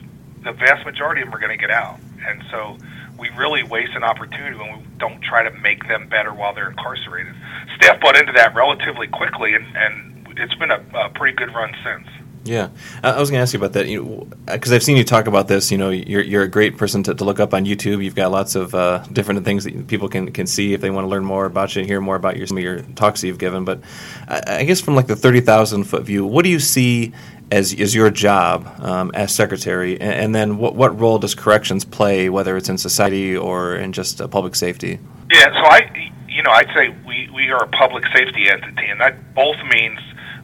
the 0.45 0.53
vast 0.53 0.85
majority 0.85 1.23
of 1.23 1.29
them 1.29 1.35
are 1.35 1.41
going 1.41 1.57
to 1.57 1.61
get 1.61 1.71
out. 1.71 1.99
And 2.27 2.43
so 2.51 2.77
we 3.23 3.31
really 3.39 3.63
waste 3.63 3.95
an 3.95 4.03
opportunity 4.03 4.57
when 4.59 4.79
we 4.79 4.85
don't 4.99 5.23
try 5.23 5.49
to 5.49 5.51
make 5.63 5.87
them 5.87 6.09
better 6.09 6.35
while 6.35 6.53
they're 6.53 6.71
incarcerated. 6.71 7.33
Staff 7.77 8.01
bought 8.01 8.19
into 8.19 8.33
that 8.33 8.53
relatively 8.53 9.07
quickly, 9.07 9.55
and, 9.55 9.65
and 9.77 10.27
it's 10.39 10.57
been 10.57 10.73
a, 10.73 10.83
a 10.93 11.09
pretty 11.11 11.37
good 11.37 11.55
run 11.55 11.71
since. 11.85 12.09
Yeah, 12.45 12.71
I 13.05 13.21
was 13.21 13.31
going 13.31 13.39
to 13.39 13.43
ask 13.43 13.53
you 13.53 13.61
about 13.61 13.75
that. 13.75 13.87
You 13.87 14.29
because 14.47 14.73
I've 14.73 14.83
seen 14.83 14.97
you 14.97 15.05
talk 15.05 15.29
about 15.29 15.47
this. 15.47 15.71
You 15.71 15.79
know, 15.79 15.91
you're 15.91 16.23
you're 16.23 16.43
a 16.43 16.49
great 16.49 16.77
person 16.77 17.05
to, 17.05 17.15
to 17.15 17.25
look 17.25 17.39
up 17.39 17.55
on 17.55 17.65
YouTube. 17.65 18.03
You've 18.03 18.17
got 18.17 18.33
lots 18.33 18.57
of 18.57 18.75
uh, 18.75 19.05
different 19.13 19.45
things 19.45 19.63
that 19.63 19.87
people 19.87 20.09
can, 20.09 20.33
can 20.33 20.49
see 20.49 20.75
if 20.75 20.81
they 20.81 20.91
want 20.91 21.05
to 21.05 21.09
learn 21.09 21.25
more 21.25 21.45
about 21.45 21.77
you, 21.77 21.81
and 21.81 21.89
hear 21.89 22.01
more 22.01 22.17
about 22.17 22.37
your 22.37 22.49
some 22.49 22.57
of 22.57 22.65
your 22.65 22.81
talks 22.97 23.21
that 23.21 23.29
you've 23.29 23.39
given. 23.39 23.65
But 23.65 23.81
I, 24.27 24.43
I 24.47 24.65
guess 24.65 24.81
from 24.81 24.97
like 24.97 25.07
the 25.07 25.15
thirty 25.15 25.41
thousand 25.41 25.85
foot 25.85 26.03
view, 26.03 26.27
what 26.27 26.43
do 26.43 26.51
you 26.51 26.59
see 26.59 27.13
as 27.53 27.79
as 27.79 27.95
your 27.95 28.11
job 28.11 28.67
um, 28.81 29.13
as 29.15 29.33
secretary, 29.33 30.01
and, 30.01 30.13
and, 30.13 30.35
then 30.35 30.59
what 30.59 30.75
what 30.75 30.99
role 30.99 31.19
does 31.19 31.37
corrections 31.37 31.85
play, 31.85 32.29
whether 32.29 32.57
it's 32.57 32.69
in 32.69 32.79
society 32.79 33.37
or 33.37 33.77
in 33.77 33.93
just 33.93 34.21
uh, 34.21 34.27
public 34.27 34.57
safety? 34.57 34.99
Yeah, 35.31 35.45
so 35.45 35.65
I 35.65 36.11
you 36.29 36.43
know 36.43 36.51
I'd 36.51 36.71
say 36.75 36.89
we 37.07 37.31
we 37.33 37.51
are 37.51 37.63
a 37.63 37.69
public 37.69 38.05
safety 38.13 38.49
entity, 38.49 38.87
and 38.89 39.01
that 39.01 39.35
both 39.35 39.59
means 39.71 40.01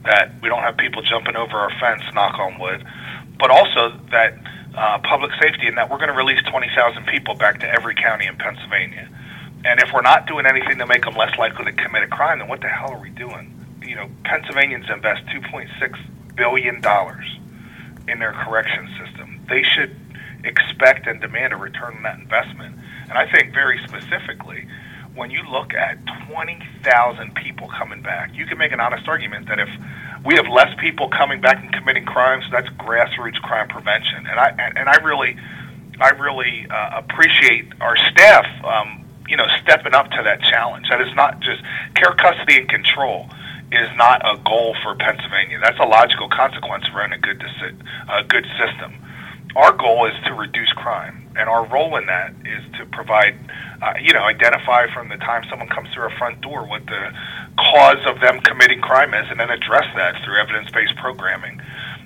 that 0.09 0.33
we 0.43 0.49
don't 0.49 0.63
have 0.63 0.77
people 0.77 1.03
jumping 1.03 1.37
over 1.37 1.57
our 1.57 1.71
fence, 1.79 2.03
knock 2.15 2.39
on 2.39 2.59
wood, 2.59 2.85
but 3.39 3.51
also 3.51 3.93
that 4.11 4.35
uh, 4.75 4.99
public 5.05 5.31
safety 5.41 5.69
and 5.69 5.77
that 5.77 5.91
we're 5.91 5.99
going 5.99 6.09
to 6.09 6.17
release 6.17 6.41
20,000 6.51 7.07
people 7.07 7.35
back 7.35 7.61
to 7.61 7.69
every 7.69 7.95
county 7.95 8.27
in 8.27 8.37
Pennsylvania. 8.37 9.09
And 9.65 9.81
if 9.81 9.93
we're 9.93 10.03
not 10.03 10.27
doing 10.27 10.47
anything 10.47 10.79
to 10.79 10.87
make 10.87 11.05
them 11.05 11.15
less 11.15 11.37
likely 11.39 11.67
to 11.67 11.73
commit 11.73 12.03
a 12.05 12.07
crime, 12.07 12.39
then 12.39 12.49
what 12.49 12.61
the 12.61 12.69
hell 12.69 12.93
are 12.93 13.01
we 13.01 13.11
doing? 13.11 13.53
You 13.83 13.97
know, 13.97 14.09
Pennsylvanians 14.25 14.87
invest 14.89 15.27
2.6 15.27 15.99
billion 16.37 16.81
dollars 16.81 17.39
in 18.07 18.19
their 18.19 18.33
correction 18.33 18.89
system. 19.05 19.45
They 19.49 19.63
should 19.63 19.95
expect 20.45 21.07
and 21.07 21.21
demand 21.21 21.53
a 21.53 21.57
return 21.57 21.97
on 21.97 22.03
that 22.05 22.19
investment. 22.19 22.77
And 23.09 23.19
I 23.19 23.31
think 23.31 23.53
very 23.53 23.79
specifically, 23.87 24.67
when 25.19 25.33
you 25.33 25.43
look 25.51 25.75
at 25.75 25.99
20,000 26.31 27.35
people 27.35 27.69
coming 27.77 28.01
back, 28.03 28.31
you 28.35 28.47
can 28.47 28.57
make 28.57 28.71
an 28.71 28.79
honest 28.79 29.09
argument 29.09 29.49
that 29.49 29.59
if 29.59 29.69
we 30.25 30.37
have 30.37 30.47
less 30.47 30.73
people 30.79 31.09
coming 31.09 31.41
back 31.41 31.61
and 31.61 31.73
committing 31.73 32.05
crimes, 32.05 32.45
that's 32.53 32.69
grassroots 32.79 33.41
crime 33.43 33.69
prevention. 33.69 34.27
And 34.27 34.39
I 34.39 34.49
and 34.77 34.89
I 34.89 34.97
really, 35.03 35.37
I 36.01 36.11
really 36.11 36.67
uh, 36.71 37.03
appreciate 37.03 37.67
our 37.81 37.97
staff, 37.97 38.47
um, 38.65 39.05
you 39.29 39.37
know, 39.37 39.47
stepping 39.61 39.93
up 39.93 40.09
to 40.13 40.23
that 40.23 40.41
challenge. 40.43 40.87
That 40.89 41.01
is 41.01 41.13
not 41.17 41.41
just 41.41 41.63
care, 41.95 42.15
custody, 42.15 42.59
and 42.59 42.69
control 42.69 43.29
is 43.73 43.89
not 43.97 44.23
a 44.25 44.39
goal 44.45 44.77
for 44.83 44.95
Pennsylvania. 44.95 45.59
That's 45.61 45.79
a 45.81 45.85
logical 45.85 46.29
consequence 46.29 46.85
running 46.95 47.19
a 47.19 47.21
good 47.21 47.43
a 48.09 48.23
good 48.23 48.47
system. 48.57 48.95
Our 49.59 49.73
goal 49.73 50.07
is 50.07 50.15
to 50.27 50.35
reduce 50.35 50.71
crime, 50.73 51.27
and 51.35 51.49
our 51.49 51.67
role 51.67 51.97
in 51.97 52.07
that 52.07 52.31
is 52.47 52.63
to 52.79 52.87
provide 52.87 53.35
uh, 53.83 53.95
you 54.01 54.13
know, 54.13 54.23
identify 54.23 54.93
from 54.93 55.09
the 55.09 55.17
time 55.17 55.45
someone 55.49 55.69
comes 55.69 55.89
through 55.93 56.05
our 56.05 56.17
front 56.19 56.41
door 56.41 56.67
what 56.67 56.85
the 56.87 57.13
cause 57.59 58.05
of 58.07 58.21
them 58.21 58.41
committing 58.41 58.81
crime 58.81 59.15
is, 59.15 59.27
and 59.31 59.39
then 59.39 59.51
address 59.51 59.87
that 59.95 60.15
through 60.25 60.37
evidence-based 60.37 60.97
programming. 60.97 61.61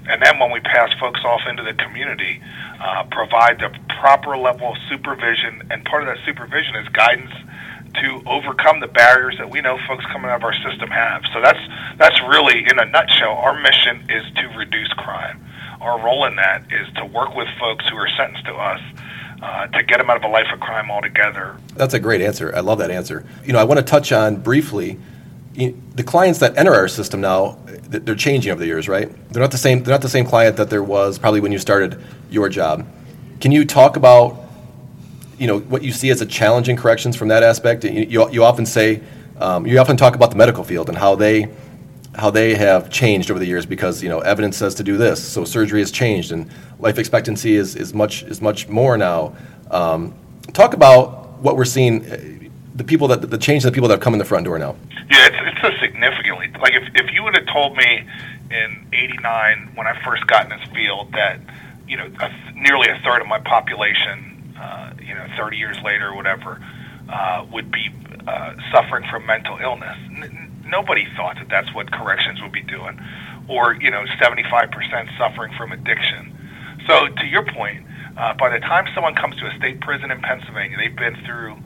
And 0.08 0.20
then 0.22 0.38
when 0.38 0.50
we 0.50 0.60
pass 0.60 0.92
folks 0.98 1.20
off 1.24 1.42
into 1.48 1.62
the 1.62 1.74
community, 1.74 2.42
uh, 2.80 3.04
provide 3.10 3.60
the 3.60 3.70
proper 4.00 4.36
level 4.36 4.72
of 4.72 4.76
supervision, 4.88 5.62
and 5.70 5.84
part 5.84 6.02
of 6.02 6.08
that 6.08 6.24
supervision 6.24 6.76
is 6.76 6.88
guidance 6.88 7.32
to 8.00 8.22
overcome 8.26 8.80
the 8.80 8.88
barriers 8.88 9.36
that 9.38 9.50
we 9.50 9.60
know 9.60 9.78
folks 9.86 10.04
coming 10.06 10.30
out 10.30 10.36
of 10.36 10.44
our 10.44 10.54
system 10.54 10.88
have. 10.90 11.22
So 11.32 11.40
that's 11.40 11.60
that's 11.98 12.20
really, 12.22 12.64
in 12.68 12.78
a 12.78 12.86
nutshell, 12.86 13.36
our 13.36 13.58
mission 13.60 14.04
is 14.08 14.24
to 14.36 14.48
reduce 14.56 14.88
crime. 14.94 15.44
Our 15.82 16.00
role 16.00 16.26
in 16.26 16.36
that 16.36 16.64
is 16.70 16.86
to 16.94 17.04
work 17.04 17.34
with 17.34 17.48
folks 17.58 17.84
who 17.88 17.96
are 17.96 18.08
sentenced 18.16 18.46
to 18.46 18.54
us 18.54 18.80
uh, 19.42 19.66
to 19.66 19.82
get 19.82 19.98
them 19.98 20.08
out 20.08 20.16
of 20.16 20.22
a 20.22 20.28
life 20.28 20.46
of 20.52 20.60
crime 20.60 20.92
altogether. 20.92 21.58
That's 21.74 21.92
a 21.92 21.98
great 21.98 22.20
answer. 22.20 22.54
I 22.54 22.60
love 22.60 22.78
that 22.78 22.92
answer. 22.92 23.26
You 23.44 23.52
know, 23.52 23.58
I 23.58 23.64
want 23.64 23.78
to 23.80 23.84
touch 23.84 24.12
on 24.12 24.36
briefly 24.36 25.00
the 25.54 26.04
clients 26.04 26.38
that 26.38 26.56
enter 26.56 26.72
our 26.72 26.86
system 26.86 27.20
now. 27.20 27.58
They're 27.66 28.14
changing 28.14 28.52
over 28.52 28.60
the 28.60 28.66
years, 28.66 28.88
right? 28.88 29.10
They're 29.30 29.42
not 29.42 29.50
the 29.50 29.58
same. 29.58 29.82
They're 29.82 29.92
not 29.92 30.02
the 30.02 30.08
same 30.08 30.24
client 30.24 30.56
that 30.56 30.70
there 30.70 30.84
was 30.84 31.18
probably 31.18 31.40
when 31.40 31.50
you 31.50 31.58
started 31.58 32.00
your 32.30 32.48
job. 32.48 32.86
Can 33.40 33.50
you 33.50 33.64
talk 33.64 33.96
about, 33.96 34.44
you 35.36 35.48
know, 35.48 35.58
what 35.58 35.82
you 35.82 35.90
see 35.90 36.10
as 36.10 36.20
a 36.20 36.26
challenge 36.26 36.68
in 36.68 36.76
corrections 36.76 37.16
from 37.16 37.26
that 37.28 37.42
aspect? 37.42 37.82
You, 37.82 38.06
you, 38.08 38.30
you 38.30 38.44
often 38.44 38.64
say, 38.64 39.02
um, 39.40 39.66
you 39.66 39.80
often 39.80 39.96
talk 39.96 40.14
about 40.14 40.30
the 40.30 40.36
medical 40.36 40.62
field 40.62 40.88
and 40.88 40.96
how 40.96 41.16
they 41.16 41.48
how 42.14 42.30
they 42.30 42.54
have 42.54 42.90
changed 42.90 43.30
over 43.30 43.40
the 43.40 43.46
years 43.46 43.66
because 43.66 44.02
you 44.02 44.08
know 44.08 44.20
evidence 44.20 44.56
says 44.56 44.74
to 44.76 44.82
do 44.82 44.96
this, 44.96 45.22
so 45.22 45.44
surgery 45.44 45.80
has 45.80 45.90
changed 45.90 46.32
and 46.32 46.50
life 46.78 46.98
expectancy 46.98 47.56
is, 47.56 47.76
is 47.76 47.94
much 47.94 48.22
is 48.24 48.40
much 48.40 48.68
more 48.68 48.96
now. 48.96 49.34
Um, 49.70 50.14
talk 50.52 50.74
about 50.74 51.38
what 51.40 51.56
we're 51.56 51.64
seeing, 51.64 52.04
uh, 52.10 52.18
the 52.74 52.84
people 52.84 53.08
that 53.08 53.30
the 53.30 53.38
change 53.38 53.64
in 53.64 53.70
the 53.70 53.74
people 53.74 53.88
that 53.88 53.94
have 53.94 54.02
come 54.02 54.12
in 54.12 54.18
the 54.18 54.24
front 54.24 54.44
door 54.44 54.58
now. 54.58 54.76
Yeah, 55.10 55.28
it's, 55.28 55.36
it's 55.40 55.76
a 55.76 55.78
significantly 55.80 56.50
like 56.60 56.74
if 56.74 56.84
if 56.94 57.12
you 57.12 57.22
would 57.22 57.36
have 57.36 57.46
told 57.46 57.76
me 57.76 58.06
in 58.50 58.86
'89 58.92 59.72
when 59.74 59.86
I 59.86 60.00
first 60.04 60.26
got 60.26 60.50
in 60.50 60.58
this 60.58 60.68
field 60.70 61.12
that 61.12 61.40
you 61.88 61.96
know 61.96 62.10
a, 62.20 62.52
nearly 62.54 62.88
a 62.88 63.00
third 63.04 63.22
of 63.22 63.26
my 63.26 63.40
population, 63.40 64.54
uh, 64.60 64.92
you 65.00 65.14
know, 65.14 65.26
30 65.36 65.56
years 65.56 65.76
later 65.82 66.10
or 66.10 66.14
whatever, 66.14 66.64
uh, 67.08 67.44
would 67.52 67.70
be 67.70 67.90
uh, 68.26 68.54
suffering 68.70 69.04
from 69.10 69.26
mental 69.26 69.58
illness. 69.58 69.96
N- 70.10 70.51
nobody 70.72 71.06
thought 71.14 71.36
that 71.36 71.48
that's 71.48 71.72
what 71.74 71.92
corrections 71.92 72.40
would 72.40 72.50
be 72.50 72.62
doing, 72.64 72.98
or 73.48 73.74
you 73.74 73.90
know, 73.90 74.04
75% 74.20 75.18
suffering 75.18 75.52
from 75.56 75.70
addiction. 75.70 76.32
So 76.88 77.06
to 77.06 77.26
your 77.26 77.44
point, 77.44 77.84
uh, 78.16 78.34
by 78.34 78.48
the 78.48 78.58
time 78.58 78.88
someone 78.94 79.14
comes 79.14 79.36
to 79.36 79.46
a 79.46 79.54
state 79.58 79.80
prison 79.80 80.10
in 80.10 80.20
Pennsylvania, 80.20 80.76
they've 80.76 80.96
been 80.96 81.16
through, 81.24 81.56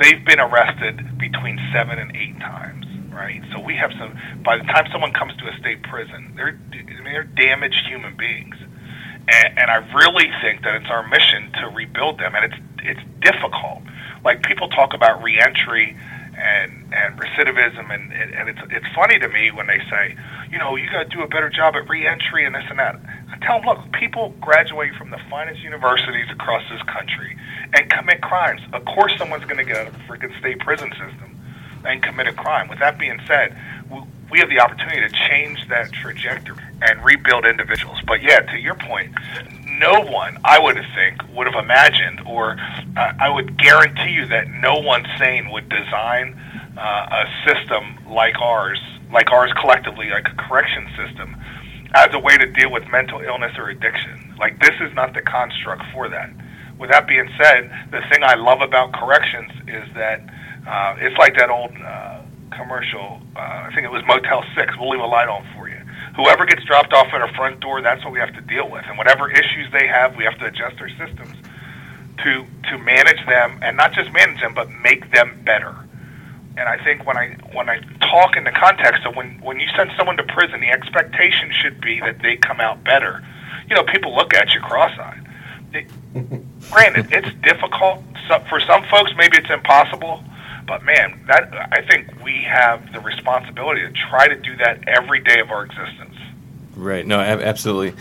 they've 0.00 0.24
been 0.24 0.40
arrested 0.40 1.18
between 1.18 1.60
seven 1.72 1.98
and 1.98 2.16
eight 2.16 2.40
times, 2.40 2.86
right? 3.12 3.42
So 3.52 3.60
we 3.60 3.76
have 3.76 3.92
some. 4.00 4.18
By 4.42 4.56
the 4.56 4.64
time 4.64 4.88
someone 4.90 5.12
comes 5.12 5.36
to 5.36 5.44
a 5.46 5.56
state 5.60 5.82
prison, 5.84 6.32
they're 6.34 6.58
I 6.72 7.02
mean, 7.04 7.12
they're 7.12 7.24
damaged 7.24 7.86
human 7.86 8.16
beings, 8.16 8.56
and, 9.28 9.58
and 9.58 9.70
I 9.70 9.76
really 9.94 10.30
think 10.42 10.64
that 10.64 10.74
it's 10.74 10.90
our 10.90 11.06
mission 11.06 11.52
to 11.60 11.68
rebuild 11.68 12.18
them, 12.18 12.34
and 12.34 12.44
it's 12.44 12.60
it's 12.82 13.04
difficult. 13.20 13.82
Like 14.24 14.42
people 14.42 14.68
talk 14.68 14.94
about 14.94 15.22
reentry 15.22 15.96
and 16.36 16.92
and 16.92 17.18
recidivism 17.18 17.92
and 17.92 18.12
and 18.12 18.48
it's 18.48 18.58
it's 18.70 18.86
funny 18.94 19.18
to 19.18 19.28
me 19.28 19.50
when 19.50 19.66
they 19.66 19.78
say, 19.90 20.16
you 20.50 20.58
know, 20.58 20.76
you 20.76 20.90
got 20.90 21.10
to 21.10 21.16
do 21.16 21.22
a 21.22 21.28
better 21.28 21.50
job 21.50 21.74
at 21.76 21.88
reentry 21.88 22.44
and 22.44 22.54
this 22.54 22.64
and 22.68 22.78
that. 22.78 22.98
I 23.32 23.38
tell 23.44 23.58
them, 23.58 23.66
look, 23.66 23.92
people 23.92 24.34
graduate 24.40 24.94
from 24.96 25.10
the 25.10 25.18
finest 25.30 25.62
universities 25.62 26.26
across 26.30 26.62
this 26.70 26.82
country 26.82 27.36
and 27.74 27.90
commit 27.90 28.20
crimes. 28.20 28.60
Of 28.72 28.84
course, 28.84 29.12
someone's 29.18 29.44
going 29.44 29.58
to 29.58 29.64
get 29.64 29.76
out 29.76 29.88
of 29.88 29.94
a 29.94 29.98
freaking 30.00 30.36
state 30.38 30.60
prison 30.60 30.90
system 30.90 31.38
and 31.84 32.02
commit 32.02 32.28
a 32.28 32.32
crime. 32.32 32.68
With 32.68 32.78
that 32.78 32.98
being 32.98 33.20
said, 33.26 33.56
we 34.30 34.38
have 34.38 34.48
the 34.48 34.60
opportunity 34.60 35.00
to 35.00 35.08
change 35.28 35.68
that 35.68 35.92
trajectory 35.92 36.56
and 36.82 37.04
rebuild 37.04 37.46
individuals. 37.46 37.98
But 38.06 38.22
yeah, 38.22 38.40
to 38.40 38.58
your 38.58 38.74
point, 38.74 39.12
no 39.78 40.00
one, 40.00 40.38
I 40.44 40.58
would 40.58 40.76
think, 40.94 41.22
would 41.34 41.46
have 41.46 41.62
imagined, 41.62 42.20
or 42.26 42.56
uh, 42.96 43.12
I 43.18 43.28
would 43.28 43.58
guarantee 43.58 44.10
you 44.10 44.26
that 44.26 44.48
no 44.48 44.76
one 44.76 45.06
sane 45.18 45.50
would 45.50 45.68
design 45.68 46.38
uh, 46.76 47.24
a 47.24 47.24
system 47.46 47.98
like 48.08 48.38
ours, 48.40 48.80
like 49.12 49.30
ours 49.30 49.52
collectively, 49.60 50.10
like 50.10 50.26
a 50.28 50.34
correction 50.48 50.86
system, 50.96 51.36
as 51.94 52.12
a 52.12 52.18
way 52.18 52.36
to 52.36 52.46
deal 52.46 52.70
with 52.70 52.86
mental 52.88 53.20
illness 53.20 53.52
or 53.56 53.68
addiction. 53.68 54.34
Like, 54.38 54.60
this 54.60 54.74
is 54.80 54.92
not 54.94 55.14
the 55.14 55.22
construct 55.22 55.82
for 55.92 56.08
that. 56.08 56.30
With 56.78 56.90
that 56.90 57.06
being 57.06 57.30
said, 57.40 57.70
the 57.92 58.00
thing 58.10 58.24
I 58.24 58.34
love 58.34 58.60
about 58.60 58.92
corrections 58.92 59.52
is 59.68 59.86
that 59.94 60.20
uh, 60.66 60.96
it's 60.98 61.16
like 61.18 61.36
that 61.36 61.50
old 61.50 61.70
uh, 61.76 62.20
commercial, 62.56 63.20
uh, 63.36 63.68
I 63.68 63.70
think 63.74 63.84
it 63.84 63.90
was 63.90 64.02
Motel 64.06 64.44
6, 64.56 64.74
we'll 64.78 64.90
leave 64.90 65.00
a 65.00 65.06
light 65.06 65.28
on 65.28 65.46
for 65.56 65.68
you 65.68 65.74
whoever 66.16 66.46
gets 66.46 66.64
dropped 66.64 66.92
off 66.92 67.08
at 67.08 67.20
our 67.20 67.32
front 67.34 67.60
door, 67.60 67.82
that's 67.82 68.04
what 68.04 68.12
we 68.12 68.18
have 68.18 68.32
to 68.34 68.40
deal 68.42 68.68
with. 68.68 68.84
And 68.86 68.96
whatever 68.96 69.30
issues 69.30 69.70
they 69.72 69.86
have, 69.86 70.16
we 70.16 70.24
have 70.24 70.38
to 70.38 70.46
adjust 70.46 70.80
our 70.80 70.88
systems 70.90 71.36
to 72.18 72.46
to 72.70 72.78
manage 72.78 73.24
them, 73.26 73.58
and 73.62 73.76
not 73.76 73.92
just 73.92 74.12
manage 74.12 74.40
them, 74.40 74.54
but 74.54 74.70
make 74.70 75.10
them 75.12 75.40
better. 75.44 75.74
And 76.56 76.68
I 76.68 76.82
think 76.82 77.04
when 77.06 77.16
I 77.16 77.36
when 77.52 77.68
I 77.68 77.80
talk 78.00 78.36
in 78.36 78.44
the 78.44 78.52
context 78.52 79.04
of 79.04 79.16
when 79.16 79.40
when 79.40 79.58
you 79.58 79.66
send 79.76 79.90
someone 79.96 80.16
to 80.16 80.22
prison, 80.22 80.60
the 80.60 80.70
expectation 80.70 81.50
should 81.52 81.80
be 81.80 82.00
that 82.00 82.22
they 82.22 82.36
come 82.36 82.60
out 82.60 82.84
better. 82.84 83.24
You 83.68 83.74
know, 83.74 83.82
people 83.82 84.14
look 84.14 84.34
at 84.34 84.54
you 84.54 84.60
cross-eyed. 84.60 85.26
It, 85.72 85.90
granted, 86.70 87.08
it's 87.10 87.34
difficult 87.42 88.04
so, 88.28 88.38
for 88.48 88.60
some 88.60 88.84
folks. 88.84 89.12
Maybe 89.16 89.38
it's 89.38 89.50
impossible 89.50 90.22
but 90.66 90.84
man, 90.84 91.22
that 91.26 91.52
I 91.72 91.82
think 91.82 92.22
we 92.22 92.42
have 92.42 92.92
the 92.92 93.00
responsibility 93.00 93.82
to 93.82 93.92
try 94.08 94.28
to 94.28 94.36
do 94.36 94.56
that 94.56 94.86
every 94.88 95.20
day 95.20 95.40
of 95.40 95.50
our 95.50 95.64
existence. 95.64 96.16
Right. 96.76 97.06
No, 97.06 97.20
absolutely. 97.20 98.00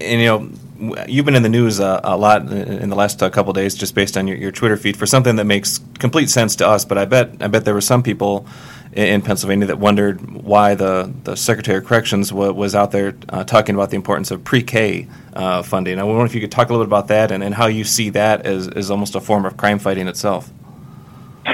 And 0.00 0.20
you 0.20 0.26
know, 0.26 1.04
you've 1.06 1.24
been 1.24 1.36
in 1.36 1.42
the 1.42 1.48
news 1.48 1.80
uh, 1.80 2.00
a 2.02 2.16
lot 2.16 2.42
in 2.50 2.88
the 2.88 2.96
last 2.96 3.22
uh, 3.22 3.30
couple 3.30 3.52
days, 3.52 3.74
just 3.74 3.94
based 3.94 4.16
on 4.16 4.26
your, 4.26 4.36
your, 4.36 4.52
Twitter 4.52 4.76
feed, 4.76 4.96
for 4.96 5.06
something 5.06 5.36
that 5.36 5.44
makes 5.44 5.80
complete 5.98 6.30
sense 6.30 6.56
to 6.56 6.66
us. 6.66 6.84
But 6.84 6.98
I 6.98 7.04
bet 7.04 7.36
I 7.40 7.46
bet 7.46 7.64
there 7.64 7.74
were 7.74 7.80
some 7.80 8.02
people 8.02 8.46
in, 8.92 9.22
Pennsylvania 9.22 9.66
that 9.66 9.78
wondered 9.78 10.20
why 10.30 10.74
the, 10.74 11.12
the 11.24 11.36
Secretary 11.36 11.78
of 11.78 11.84
Corrections 11.84 12.30
w- 12.30 12.52
was 12.52 12.74
out 12.74 12.92
there 12.92 13.14
uh, 13.28 13.44
talking 13.44 13.74
about 13.74 13.90
the 13.90 13.96
importance 13.96 14.30
of 14.30 14.44
pre-K 14.44 15.08
uh, 15.34 15.62
funding. 15.62 15.98
I 15.98 16.04
wonder 16.04 16.24
if 16.24 16.34
you 16.34 16.40
could 16.40 16.52
talk 16.52 16.68
a 16.68 16.72
little 16.72 16.86
bit 16.86 16.90
about 16.90 17.08
that 17.08 17.32
and, 17.32 17.42
and 17.42 17.54
how 17.54 17.66
you 17.66 17.84
see 17.84 18.10
that 18.10 18.46
as, 18.46 18.68
as 18.68 18.90
almost 18.90 19.14
a 19.14 19.20
form 19.20 19.44
of 19.44 19.56
crime 19.56 19.78
fighting 19.78 20.06
itself. 20.08 20.50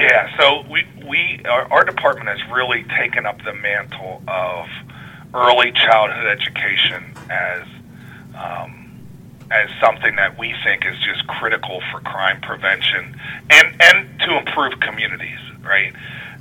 Yeah, 0.01 0.35
so 0.35 0.63
we 0.67 0.83
we 1.07 1.41
our, 1.45 1.71
our 1.71 1.83
department 1.83 2.27
has 2.27 2.39
really 2.51 2.83
taken 2.97 3.27
up 3.27 3.37
the 3.43 3.53
mantle 3.53 4.23
of 4.27 4.65
early 5.31 5.71
childhood 5.73 6.25
education 6.25 7.03
as 7.29 7.67
um, 8.35 8.81
as 9.51 9.69
something 9.79 10.15
that 10.15 10.39
we 10.39 10.55
think 10.63 10.85
is 10.87 10.97
just 11.01 11.27
critical 11.27 11.81
for 11.91 11.99
crime 11.99 12.41
prevention 12.41 13.15
and 13.51 13.75
and 13.79 14.19
to 14.21 14.37
improve 14.37 14.79
communities, 14.79 15.39
right? 15.61 15.93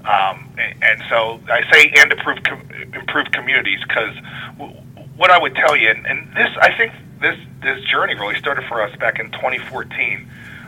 Um, 0.07 0.49
and, 0.57 0.83
and 0.83 1.03
so 1.11 1.39
I 1.51 1.71
say 1.71 1.93
and 1.99 2.13
improve 2.13 2.43
com- 2.43 2.67
improve 2.95 3.31
communities 3.33 3.81
because 3.87 4.15
w- 4.59 4.75
what 5.17 5.31
I 5.31 5.39
would 5.39 5.55
tell 5.55 5.77
you, 5.77 5.91
and, 5.91 6.07
and 6.07 6.35
this 6.35 6.49
I 6.63 6.75
think 6.79 6.93
this 7.21 7.37
this 7.63 7.85
journey 7.85 8.15
really 8.15 8.39
started 8.39 8.65
for 8.69 8.81
us 8.81 8.97
back 8.97 9.19
in 9.19 9.31
2014, 9.33 10.27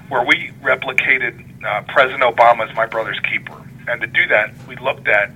where 0.08 0.24
we 0.24 0.50
replicated 0.62 1.64
uh, 1.64 1.82
President 1.88 2.22
Obama's 2.22 2.74
"My 2.74 2.86
Brother's 2.86 3.20
Keeper," 3.20 3.62
and 3.88 4.00
to 4.00 4.06
do 4.06 4.26
that, 4.28 4.52
we 4.66 4.76
looked 4.76 5.08
at 5.08 5.30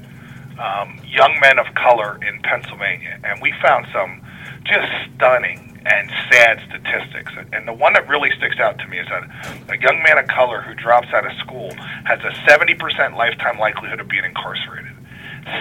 um, 0.59 1.01
young 1.07 1.39
men 1.41 1.59
of 1.59 1.67
color 1.75 2.19
in 2.27 2.41
Pennsylvania, 2.43 3.19
and 3.25 3.41
we 3.41 3.53
found 3.63 3.87
some 3.93 4.23
just 4.65 4.89
stunning 5.15 5.79
and 5.87 6.11
sad 6.31 6.61
statistics. 6.69 7.33
And 7.53 7.67
the 7.67 7.73
one 7.73 7.93
that 7.93 8.09
really 8.09 8.31
sticks 8.37 8.59
out 8.59 8.79
to 8.79 8.89
me 8.89 8.99
is 8.99 9.07
that 9.09 9.23
a 9.71 9.79
young 9.79 10.03
man 10.03 10.19
of 10.19 10.27
color 10.27 10.61
who 10.61 10.75
drops 10.75 11.09
out 11.13 11.25
of 11.25 11.33
school 11.39 11.71
has 12.05 12.19
a 12.21 12.33
70% 12.49 13.17
lifetime 13.17 13.59
likelihood 13.59 14.01
of 14.01 14.09
being 14.09 14.25
incarcerated. 14.25 14.93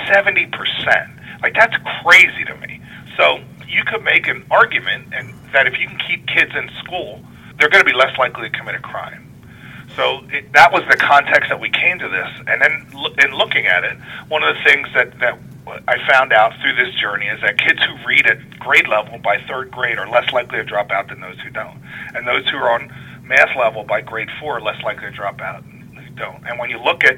70%. 0.10 0.52
Like, 1.44 1.54
that's 1.54 1.76
crazy 2.02 2.44
to 2.46 2.56
me. 2.56 2.82
So, 3.18 3.40
you 3.68 3.84
could 3.84 4.04
make 4.04 4.28
an 4.28 4.46
argument 4.50 5.14
and 5.14 5.34
that 5.54 5.68
if 5.68 5.78
you 5.80 5.88
can 5.88 6.00
keep 6.08 6.26
kids 6.28 6.52
in 6.56 6.70
school, 6.80 7.22
they're 7.58 7.70
going 7.70 7.84
to 7.84 7.90
be 7.90 7.96
less 7.96 8.18
likely 8.18 8.50
to 8.50 8.58
commit 8.58 8.76
a 8.76 8.80
crime. 8.80 9.32
So 9.96 10.24
it, 10.30 10.52
that 10.54 10.74
was 10.74 10.84
the 10.90 10.98
context 10.98 11.50
that 11.50 11.60
we 11.60 11.70
came 11.70 12.00
to 12.00 12.10
this, 12.10 12.30
and 12.48 12.62
then 12.62 12.86
in 13.24 13.38
looking 13.38 13.66
at 13.66 13.84
it, 13.84 13.98
one 14.28 14.44
of 14.44 14.56
the 14.56 14.62
things 14.64 14.88
that 14.94 15.20
that 15.20 15.40
I 15.88 15.98
found 16.08 16.32
out 16.32 16.54
through 16.62 16.76
this 16.76 16.94
journey 16.96 17.28
is 17.28 17.42
that 17.42 17.58
kids 17.58 17.84
who 17.84 17.96
read 18.06 18.28
at 18.28 18.60
grade 18.60 18.88
level 18.88 19.18
by 19.18 19.42
third 19.48 19.72
grade 19.72 19.98
are 19.98 20.08
less 20.08 20.32
likely 20.32 20.60
to 20.60 20.64
drop 20.64 20.92
out 20.92 21.10
than 21.10 21.22
those 21.22 21.40
who 21.40 21.50
don't. 21.50 21.82
And 22.14 22.28
those 22.28 22.48
who 22.50 22.58
are 22.58 22.72
on 22.72 22.94
math 23.24 23.56
level 23.58 23.84
by 23.84 24.02
grade 24.02 24.30
four 24.40 24.58
are 24.58 24.62
less 24.62 24.82
likely 24.84 25.10
to 25.10 25.12
drop 25.12 25.42
out 25.42 25.64
than 25.64 25.96
who 25.96 26.16
don't. 26.16 26.46
And 26.48 26.60
when 26.60 26.70
you 26.70 26.78
look 26.80 27.04
at, 27.04 27.18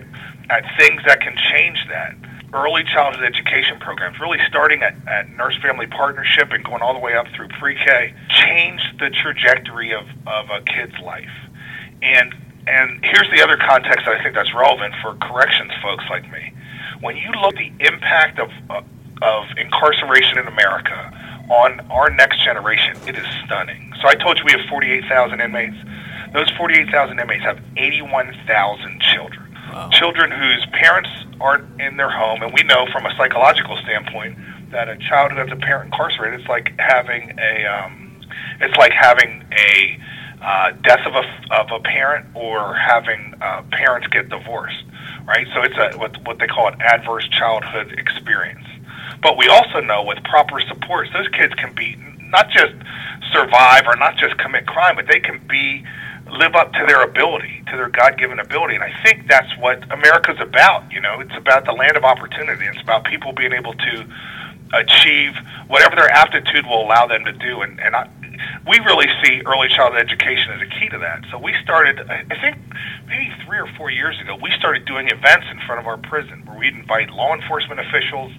at 0.50 0.64
things 0.78 1.02
that 1.06 1.20
can 1.20 1.36
change 1.52 1.80
that, 1.90 2.16
early 2.54 2.84
childhood 2.84 3.24
education 3.24 3.80
programs, 3.80 4.20
really 4.20 4.40
starting 4.48 4.82
at, 4.84 4.96
at 5.08 5.30
nurse 5.32 5.58
family 5.62 5.88
partnership 5.88 6.52
and 6.52 6.64
going 6.64 6.82
all 6.82 6.94
the 6.94 7.00
way 7.00 7.16
up 7.16 7.28
through 7.36 7.48
pre 7.60 7.76
K, 7.76 8.14
change 8.30 8.82
the 9.00 9.10
trajectory 9.10 9.94
of, 9.94 10.06
of 10.26 10.50
a 10.50 10.62
kid's 10.62 10.98
life. 11.04 11.36
And 12.02 12.34
and 12.68 13.00
here's 13.02 13.30
the 13.34 13.42
other 13.42 13.56
context 13.56 14.06
that 14.06 14.20
I 14.20 14.24
think 14.24 14.36
that's 14.36 14.54
relevant 14.54 14.94
for 15.02 15.16
corrections 15.16 15.72
folks 15.82 16.04
like 16.10 16.30
me 16.30 16.54
when 17.02 17.16
you 17.16 17.32
look 17.42 17.56
at 17.56 17.60
the 17.60 17.86
impact 17.86 18.40
of, 18.40 18.50
uh, 18.70 18.82
of 19.22 19.46
incarceration 19.58 20.38
in 20.38 20.48
America 20.48 21.46
on 21.50 21.80
our 21.92 22.10
next 22.10 22.44
generation, 22.44 22.98
it 23.08 23.16
is 23.16 23.26
stunning. 23.46 23.94
So 24.02 24.08
I 24.08 24.16
told 24.16 24.38
you 24.38 24.46
we 24.46 24.52
have 24.52 24.68
48,000 24.70 25.40
inmates. 25.40 25.78
Those 26.34 26.50
48,000 26.58 27.20
inmates 27.20 27.44
have 27.44 27.60
81,000 27.78 29.02
children. 29.02 29.47
Wow. 29.72 29.90
Children 29.92 30.32
whose 30.32 30.66
parents 30.74 31.10
aren't 31.40 31.82
in 31.82 31.98
their 31.98 32.10
home, 32.10 32.42
and 32.42 32.54
we 32.54 32.64
know 32.64 32.88
from 32.92 33.06
a 33.06 33.16
psychological 33.16 33.78
standpoint 33.78 34.38
that 34.72 34.90
a 34.90 34.98
child 34.98 35.32
who 35.32 35.38
has 35.38 35.52
a 35.52 35.56
parent 35.56 35.86
incarcerated, 35.94 36.40
it's 36.40 36.50
like 36.50 36.74
having 36.80 37.38
a, 37.40 37.66
um, 37.66 38.20
it's 38.60 38.76
like 38.78 38.92
having 38.92 39.46
a 39.52 40.00
uh, 40.42 40.72
death 40.84 41.06
of 41.06 41.16
a 41.16 41.24
of 41.52 41.72
a 41.72 41.80
parent 41.80 42.26
or 42.36 42.76
having 42.76 43.34
uh, 43.42 43.64
parents 43.72 44.08
get 44.08 44.30
divorced 44.30 44.84
right? 45.28 45.46
So 45.54 45.62
it's 45.62 45.78
a 45.78 45.98
what, 45.98 46.18
what 46.26 46.40
they 46.40 46.48
call 46.48 46.68
an 46.68 46.82
adverse 46.82 47.28
childhood 47.28 47.92
experience. 47.92 48.66
But 49.22 49.38
we 49.38 49.48
also 49.48 49.82
know 49.82 50.04
with 50.04 50.24
proper 50.24 50.60
supports, 50.62 51.12
those 51.14 51.28
kids 51.28 51.54
can 51.56 51.76
be 51.76 51.96
not 52.32 52.50
just 52.50 52.74
survive 53.32 53.84
or 53.86 53.96
not 53.98 54.16
just 54.18 54.38
commit 54.38 54.66
crime, 54.66 54.96
but 54.96 55.08
they 55.08 55.20
can 55.20 55.46
be 55.48 55.86
live 56.32 56.56
up 56.56 56.74
to 56.74 56.86
their 56.88 57.04
ability, 57.04 57.64
to 57.68 57.78
their 57.78 57.90
God-given 57.90 58.40
ability. 58.40 58.76
And 58.76 58.84
I 58.84 58.94
think 59.04 59.28
that's 59.28 59.52
what 59.58 59.84
America's 59.92 60.40
about. 60.40 60.92
You 60.92 61.02
know, 61.02 61.20
it's 61.20 61.36
about 61.36 61.66
the 61.66 61.74
land 61.74 61.98
of 61.98 62.04
opportunity. 62.04 62.66
It's 62.66 62.82
about 62.82 63.06
people 63.06 63.34
being 63.34 63.54
able 63.54 63.74
to 63.74 64.06
achieve 64.74 65.34
whatever 65.68 65.96
their 65.96 66.10
aptitude 66.10 66.66
will 66.66 66.82
allow 66.84 67.08
them 67.08 67.24
to 67.26 67.32
do. 67.32 67.62
And, 67.62 67.80
and 67.80 67.96
I, 67.96 68.10
we 68.68 68.80
really 68.80 69.08
see 69.24 69.42
early 69.46 69.70
childhood 69.70 70.02
education 70.02 70.52
as 70.54 70.62
a 70.62 70.70
key 70.80 70.90
to 70.90 70.98
that. 71.00 71.24
So 71.32 71.38
we 71.40 71.56
started, 71.64 72.00
I 72.10 72.36
think, 72.42 72.58
maybe 73.08 73.32
three 73.46 73.60
or 73.60 73.68
four 73.78 73.90
years 73.90 74.20
ago, 74.20 74.38
we 74.42 74.52
started 74.52 74.86
doing 74.86 75.08
events 75.08 75.48
in 75.52 75.60
front 75.66 75.80
of 75.80 75.88
our 75.88 75.98
prison 75.98 76.46
where 76.46 76.58
we'd 76.58 76.76
invite 76.76 77.10
law 77.12 77.34
enforcement 77.34 77.80
officials 77.80 78.32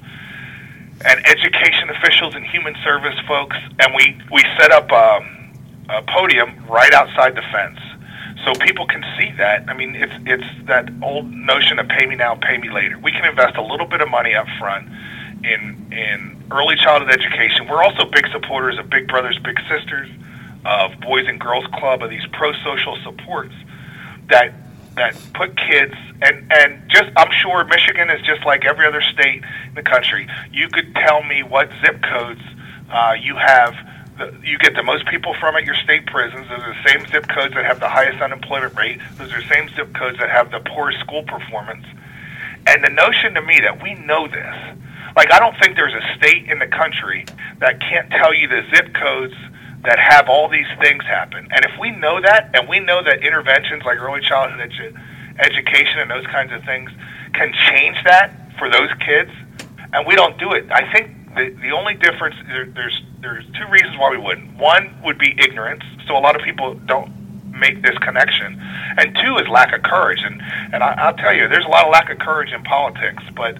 and 1.05 1.25
education 1.27 1.91
officials 1.91 2.35
and 2.35 2.45
human 2.45 2.75
service 2.83 3.15
folks, 3.27 3.57
and 3.79 3.95
we 3.95 4.21
we 4.33 4.43
set 4.59 4.73
up 4.73 4.91
um, 4.91 5.38
a 5.89 6.03
podium 6.03 6.67
right 6.69 6.93
outside 6.93 7.35
the 7.35 7.43
fence 7.53 7.79
so 8.45 8.53
people 8.65 8.87
can 8.87 9.05
see 9.19 9.33
that. 9.39 9.65
I 9.69 9.75
mean, 9.75 9.95
it's 9.95 10.13
it's 10.27 10.67
that 10.67 10.91
old 11.03 11.31
notion 11.31 11.79
of 11.79 11.89
pay 11.89 12.07
me 12.07 12.17
now, 12.17 12.37
pay 12.37 12.59
me 12.59 12.71
later. 12.71 12.99
We 12.99 13.13
can 13.13 13.25
invest 13.25 13.57
a 13.57 13.63
little 13.63 13.87
bit 13.87 14.01
of 14.01 14.09
money 14.09 14.35
up 14.35 14.47
front 14.59 14.89
in 15.45 15.93
in 15.93 16.43
early 16.51 16.77
childhood 16.77 17.13
education. 17.13 17.69
We're 17.69 17.83
also 17.83 18.05
big 18.05 18.27
supporters 18.33 18.79
of 18.79 18.89
Big 18.91 19.09
Brothers 19.09 19.39
Big 19.45 19.59
Sisters, 19.69 20.09
of 20.65 20.99
Boys 21.01 21.27
and 21.27 21.41
Girls 21.41 21.67
Club, 21.75 22.03
of 22.03 22.11
these 22.11 22.27
pro-social 22.33 22.97
supports 23.03 23.55
that 24.31 24.55
that 24.97 25.17
put 25.35 25.57
kids 25.57 25.95
and 26.23 26.53
and 26.53 26.83
just 26.91 27.11
I'm 27.17 27.31
sure 27.31 27.65
Michigan 27.65 28.11
is 28.11 28.25
just 28.27 28.45
like 28.45 28.65
every 28.65 28.87
other 28.87 29.03
state 29.03 29.43
in 29.69 29.75
the 29.75 29.83
country. 29.83 30.29
You 30.53 30.69
could 30.69 30.95
tell 30.95 31.23
me 31.23 31.43
what 31.43 31.71
zip 31.85 32.03
codes 32.03 32.43
uh, 32.91 33.15
you 33.21 33.37
have. 33.37 33.75
You 34.43 34.59
get 34.59 34.75
the 34.75 34.83
most 34.83 35.07
people 35.07 35.35
from 35.39 35.57
at 35.57 35.65
your 35.65 35.77
state 35.77 36.07
prisons. 36.07 36.49
Those 36.49 36.61
are 36.61 36.75
the 36.75 36.89
same 36.89 37.07
zip 37.07 37.29
codes 37.29 37.55
that 37.55 37.65
have 37.65 37.81
the 37.81 37.89
highest 37.89 38.21
unemployment 38.21 38.77
rate. 38.77 39.01
Those 39.17 39.33
are 39.33 39.41
the 39.41 39.49
same 39.49 39.69
zip 39.77 39.95
codes 39.95 40.19
that 40.19 40.31
have 40.31 40.51
the 40.51 40.61
poorest 40.61 41.01
school 41.01 41.23
performance. 41.23 41.85
And 42.67 42.85
the 42.85 42.91
notion 42.91 43.35
to 43.35 43.43
me 43.43 43.61
that 43.61 43.83
we 43.83 43.95
know 43.95 44.29
this, 44.29 44.55
like, 45.17 45.33
I 45.33 45.39
don't 45.39 45.57
think 45.59 45.77
there's 45.77 45.95
a 45.95 46.17
state 46.17 46.51
in 46.51 46.59
the 46.59 46.67
country 46.67 47.25
that 47.61 47.81
can't 47.81 48.11
tell 48.11 48.35
you 48.35 48.49
the 48.49 48.63
zip 48.75 48.95
codes 48.95 49.35
that 49.85 49.99
have 49.99 50.29
all 50.29 50.49
these 50.49 50.67
things 50.81 51.03
happen. 51.05 51.49
And 51.51 51.65
if 51.65 51.73
we 51.81 51.91
know 51.91 52.21
that, 52.21 52.51
and 52.55 52.69
we 52.69 52.81
know 52.81 53.03
that 53.03 53.23
interventions 53.23 53.85
like 53.85 53.99
early 53.99 54.21
childhood 54.21 54.71
edu- 54.71 54.95
education 55.39 56.01
and 56.01 56.11
those 56.11 56.27
kinds 56.27 56.53
of 56.53 56.65
things 56.65 56.91
can 57.33 57.53
change 57.71 57.97
that 58.05 58.33
for 58.59 58.69
those 58.71 58.91
kids, 58.99 59.31
and 59.93 60.07
we 60.07 60.15
don't 60.15 60.39
do 60.39 60.53
it, 60.53 60.71
I 60.71 60.91
think 60.93 61.18
the, 61.35 61.51
the 61.61 61.71
only 61.71 61.95
difference 61.95 62.37
there, 62.47 62.67
there's 62.67 63.03
there's 63.21 63.45
two 63.47 63.67
reasons 63.71 63.97
why 63.99 64.11
we 64.11 64.19
wouldn't. 64.19 64.57
One 64.57 64.95
would 65.05 65.19
be 65.19 65.35
ignorance, 65.39 65.83
so 66.07 66.17
a 66.17 66.21
lot 66.21 66.37
of 66.37 66.43
people 66.43 66.75
don't 66.75 67.13
make 67.51 67.83
this 67.83 67.97
connection, 67.99 68.61
and 68.97 69.17
two 69.17 69.37
is 69.39 69.49
lack 69.49 69.73
of 69.75 69.83
courage. 69.83 70.21
And 70.23 70.41
and 70.73 70.83
I, 70.83 70.95
I'll 70.99 71.17
tell 71.17 71.35
you, 71.35 71.49
there's 71.49 71.65
a 71.65 71.69
lot 71.69 71.85
of 71.87 71.93
lack 71.93 72.11
of 72.11 72.19
courage 72.19 72.53
in 72.53 72.63
politics, 72.63 73.23
but 73.35 73.59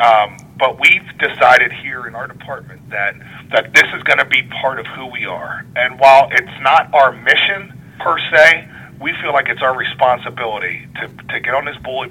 um, 0.00 0.36
but 0.58 0.80
we've 0.80 1.06
decided 1.18 1.72
here 1.72 2.06
in 2.06 2.14
our 2.14 2.26
department 2.26 2.88
that 2.90 3.16
that 3.52 3.74
this 3.74 3.86
is 3.94 4.02
going 4.04 4.18
to 4.18 4.24
be 4.24 4.42
part 4.62 4.78
of 4.78 4.86
who 4.86 5.06
we 5.06 5.26
are. 5.26 5.64
And 5.76 5.98
while 5.98 6.28
it's 6.30 6.62
not 6.62 6.92
our 6.94 7.12
mission 7.12 7.72
per 7.98 8.18
se, 8.30 8.68
we 9.00 9.12
feel 9.22 9.32
like 9.32 9.48
it's 9.48 9.62
our 9.62 9.76
responsibility 9.76 10.86
to, 10.96 11.08
to 11.08 11.40
get 11.40 11.54
on 11.54 11.64
this 11.64 11.76
bully 11.78 12.08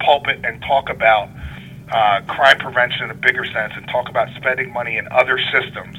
pulpit 0.00 0.40
and 0.44 0.60
talk 0.62 0.88
about 0.88 1.28
uh, 1.92 2.20
crime 2.26 2.58
prevention 2.58 3.04
in 3.04 3.10
a 3.10 3.14
bigger 3.14 3.44
sense 3.44 3.72
and 3.76 3.86
talk 3.88 4.08
about 4.08 4.28
spending 4.36 4.72
money 4.72 4.96
in 4.96 5.06
other 5.12 5.38
systems 5.52 5.96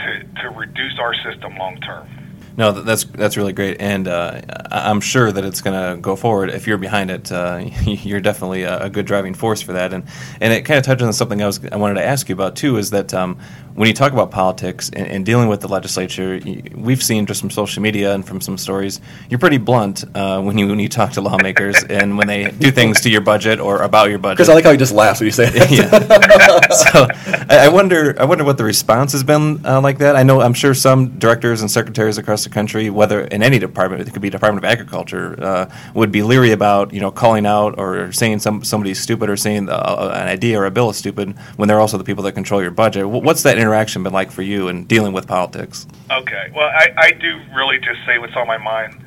to, 0.00 0.24
to 0.42 0.50
reduce 0.50 0.98
our 0.98 1.14
system 1.14 1.56
long 1.56 1.80
term. 1.80 2.08
No, 2.56 2.72
that's 2.72 3.04
that's 3.04 3.36
really 3.36 3.52
great, 3.52 3.80
and 3.80 4.08
uh, 4.08 4.40
I'm 4.72 5.00
sure 5.00 5.30
that 5.30 5.44
it's 5.44 5.60
going 5.60 5.94
to 5.94 6.00
go 6.00 6.16
forward. 6.16 6.50
If 6.50 6.66
you're 6.66 6.76
behind 6.76 7.08
it, 7.08 7.30
uh, 7.30 7.58
you're 7.84 8.20
definitely 8.20 8.64
a, 8.64 8.90
good 8.90 9.06
driving 9.06 9.34
force 9.34 9.62
for 9.62 9.74
that. 9.74 9.92
And 9.92 10.02
and 10.40 10.52
it 10.52 10.62
kind 10.62 10.76
of 10.76 10.84
touches 10.84 11.06
on 11.06 11.12
something 11.12 11.40
I 11.40 11.46
was 11.46 11.64
I 11.70 11.76
wanted 11.76 11.94
to 11.94 12.04
ask 12.04 12.28
you 12.28 12.34
about 12.34 12.56
too. 12.56 12.76
Is 12.76 12.90
that 12.90 13.14
um, 13.14 13.38
when 13.78 13.86
you 13.86 13.94
talk 13.94 14.12
about 14.12 14.32
politics 14.32 14.90
and, 14.92 15.06
and, 15.06 15.24
dealing 15.24 15.48
with 15.48 15.60
the 15.60 15.68
legislature, 15.68 16.40
we've 16.74 17.02
seen 17.02 17.26
just 17.26 17.40
from 17.40 17.48
social 17.48 17.80
media 17.80 18.12
and 18.12 18.26
from 18.26 18.40
some 18.40 18.58
stories, 18.58 19.00
you're 19.30 19.38
pretty 19.38 19.58
blunt 19.58 20.04
uh, 20.16 20.40
when 20.42 20.58
you 20.58 20.66
when 20.66 20.80
you 20.80 20.88
talk 20.88 21.12
to 21.12 21.20
lawmakers 21.20 21.84
and 21.88 22.18
when 22.18 22.26
they 22.26 22.50
do 22.50 22.72
things 22.72 23.00
to 23.02 23.08
your 23.08 23.20
budget 23.20 23.60
or 23.60 23.82
about 23.82 24.10
your 24.10 24.18
budget. 24.18 24.38
Because 24.38 24.48
I 24.48 24.54
like 24.54 24.64
how 24.64 24.72
you 24.72 24.78
just 24.78 24.92
laugh 24.92 25.20
when 25.20 25.26
you 25.26 25.32
say 25.32 25.50
that. 25.50 25.70
yeah. 25.70 26.68
so 26.74 27.06
I, 27.48 27.66
I, 27.66 27.68
wonder 27.68 28.20
I 28.20 28.24
wonder 28.24 28.42
what 28.42 28.58
the 28.58 28.64
response 28.64 29.12
has 29.12 29.22
been 29.22 29.64
uh, 29.64 29.80
like 29.80 29.98
that. 29.98 30.16
I 30.16 30.24
know 30.24 30.40
I'm 30.40 30.54
sure 30.54 30.74
some 30.74 31.16
directors 31.20 31.60
and 31.60 31.70
secretaries 31.70 32.18
across 32.18 32.42
the 32.42 32.50
country, 32.50 32.90
whether 32.90 33.20
in 33.20 33.44
any 33.44 33.60
department, 33.60 34.08
it 34.08 34.12
could 34.12 34.22
be 34.22 34.30
Department 34.30 34.64
of 34.64 34.68
Agriculture, 34.68 35.36
uh, 35.40 35.72
would 35.94 36.10
be 36.10 36.24
leery 36.24 36.50
about 36.50 36.92
you 36.92 37.00
know 37.00 37.12
calling 37.12 37.46
out 37.46 37.78
or 37.78 38.10
saying 38.10 38.40
some 38.40 38.64
somebody's 38.64 39.00
stupid 39.00 39.30
or 39.30 39.36
saying 39.36 39.68
uh, 39.68 40.10
an 40.14 40.26
idea 40.26 40.60
or 40.60 40.66
a 40.66 40.70
bill 40.72 40.90
is 40.90 40.96
stupid 40.96 41.38
when 41.56 41.68
they're 41.68 41.80
also 41.80 41.96
the 41.96 42.02
people 42.02 42.24
that 42.24 42.32
control 42.32 42.60
your 42.60 42.72
budget. 42.72 43.08
What's 43.08 43.44
that 43.44 43.56
interaction 43.68 44.02
been 44.02 44.12
like 44.12 44.30
for 44.30 44.42
you 44.42 44.68
in 44.68 44.84
dealing 44.84 45.12
with 45.12 45.26
politics? 45.26 45.86
Okay, 46.10 46.50
well, 46.54 46.68
I, 46.68 46.88
I 46.96 47.10
do 47.12 47.38
really 47.54 47.78
just 47.78 48.00
say 48.06 48.18
what's 48.18 48.34
on 48.34 48.46
my 48.46 48.56
mind, 48.58 48.98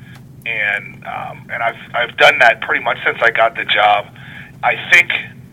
and 0.46 1.04
um, 1.04 1.48
and 1.50 1.62
I've 1.62 1.76
I've 1.94 2.16
done 2.16 2.38
that 2.38 2.60
pretty 2.62 2.82
much 2.84 2.98
since 3.04 3.18
I 3.20 3.30
got 3.30 3.56
the 3.56 3.64
job. 3.64 4.06
I 4.62 4.76
think 4.92 5.10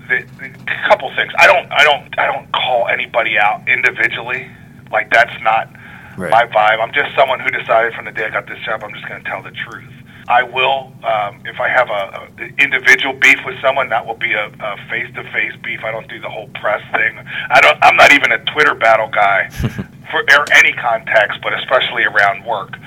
that 0.09 0.23
a 0.41 0.87
couple 0.89 1.09
things. 1.15 1.31
I 1.39 1.47
don't 1.47 1.71
I 1.71 1.83
don't 1.83 2.19
I 2.19 2.25
don't 2.27 2.51
call 2.51 2.87
anybody 2.87 3.37
out 3.37 3.67
individually 3.67 4.47
Like 4.91 5.11
that's 5.11 5.33
not 5.41 5.73
Right. 6.17 6.31
my 6.31 6.43
vibe. 6.47 6.81
I'm 6.83 6.91
just 6.93 7.15
someone 7.15 7.39
who 7.39 7.49
decided 7.49 7.93
from 7.93 8.03
the 8.03 8.11
day 8.11 8.25
I 8.25 8.29
got 8.29 8.45
this 8.45 8.59
job, 8.65 8.83
I'm 8.83 8.91
just 8.93 9.07
going 9.07 9.23
to 9.23 9.29
tell 9.29 9.41
the 9.41 9.51
truth. 9.51 9.93
I 10.29 10.43
will, 10.43 10.93
um, 11.03 11.41
if 11.43 11.59
I 11.59 11.67
have 11.69 11.89
a, 11.89 12.29
a 12.37 12.61
individual 12.61 13.13
beef 13.13 13.39
with 13.45 13.59
someone, 13.61 13.89
that 13.89 14.05
will 14.05 14.17
be 14.17 14.33
a, 14.33 14.45
a 14.45 14.77
face-to-face 14.87 15.53
beef. 15.63 15.79
I 15.83 15.89
don't 15.89 16.07
do 16.07 16.21
the 16.21 16.29
whole 16.29 16.47
press 16.61 16.85
thing. 16.93 17.17
I 17.49 17.59
don't. 17.61 17.77
I'm 17.81 17.97
not 17.97 18.13
even 18.13 18.31
a 18.31 18.37
Twitter 18.53 18.75
battle 18.75 19.09
guy 19.09 19.49
for 20.11 20.21
or 20.21 20.45
any 20.53 20.73
context, 20.73 21.39
but 21.41 21.57
especially 21.57 22.03
around 22.03 22.45
work. 22.45 22.77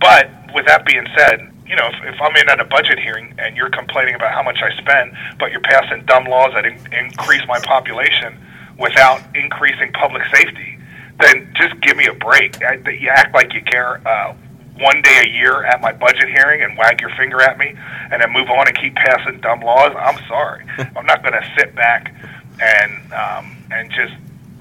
But 0.00 0.30
with 0.54 0.66
that 0.66 0.84
being 0.84 1.06
said, 1.16 1.50
you 1.66 1.76
know, 1.76 1.88
if, 1.88 2.14
if 2.14 2.20
I'm 2.20 2.36
in 2.36 2.50
at 2.50 2.60
a 2.60 2.66
budget 2.66 2.98
hearing 2.98 3.34
and 3.38 3.56
you're 3.56 3.70
complaining 3.70 4.14
about 4.14 4.32
how 4.32 4.42
much 4.42 4.58
I 4.60 4.76
spend, 4.76 5.16
but 5.38 5.50
you're 5.50 5.62
passing 5.62 6.04
dumb 6.04 6.26
laws 6.26 6.52
that 6.52 6.66
in, 6.66 6.76
increase 6.92 7.42
my 7.48 7.60
population 7.60 8.36
without 8.78 9.22
increasing 9.34 9.90
public 9.92 10.22
safety, 10.34 10.78
then 11.20 11.54
just 11.56 11.80
give 11.80 11.96
me 11.96 12.04
a 12.06 12.14
break. 12.14 12.62
I, 12.62 12.74
you 12.90 13.08
act 13.08 13.34
like 13.34 13.54
you 13.54 13.62
care 13.62 14.06
uh, 14.06 14.34
one 14.78 15.02
day 15.02 15.24
a 15.26 15.28
year 15.28 15.64
at 15.64 15.80
my 15.80 15.92
budget 15.92 16.28
hearing 16.28 16.62
and 16.62 16.76
wag 16.78 17.00
your 17.00 17.10
finger 17.16 17.40
at 17.42 17.58
me, 17.58 17.74
and 18.10 18.22
then 18.22 18.32
move 18.32 18.48
on 18.48 18.68
and 18.68 18.76
keep 18.76 18.94
passing 18.94 19.40
dumb 19.40 19.60
laws. 19.60 19.92
I'm 19.98 20.18
sorry. 20.26 20.64
I'm 20.96 21.06
not 21.06 21.22
going 21.22 21.34
to 21.34 21.52
sit 21.58 21.74
back 21.74 22.14
and 22.60 23.12
um, 23.12 23.56
and 23.70 23.90
just 23.90 24.14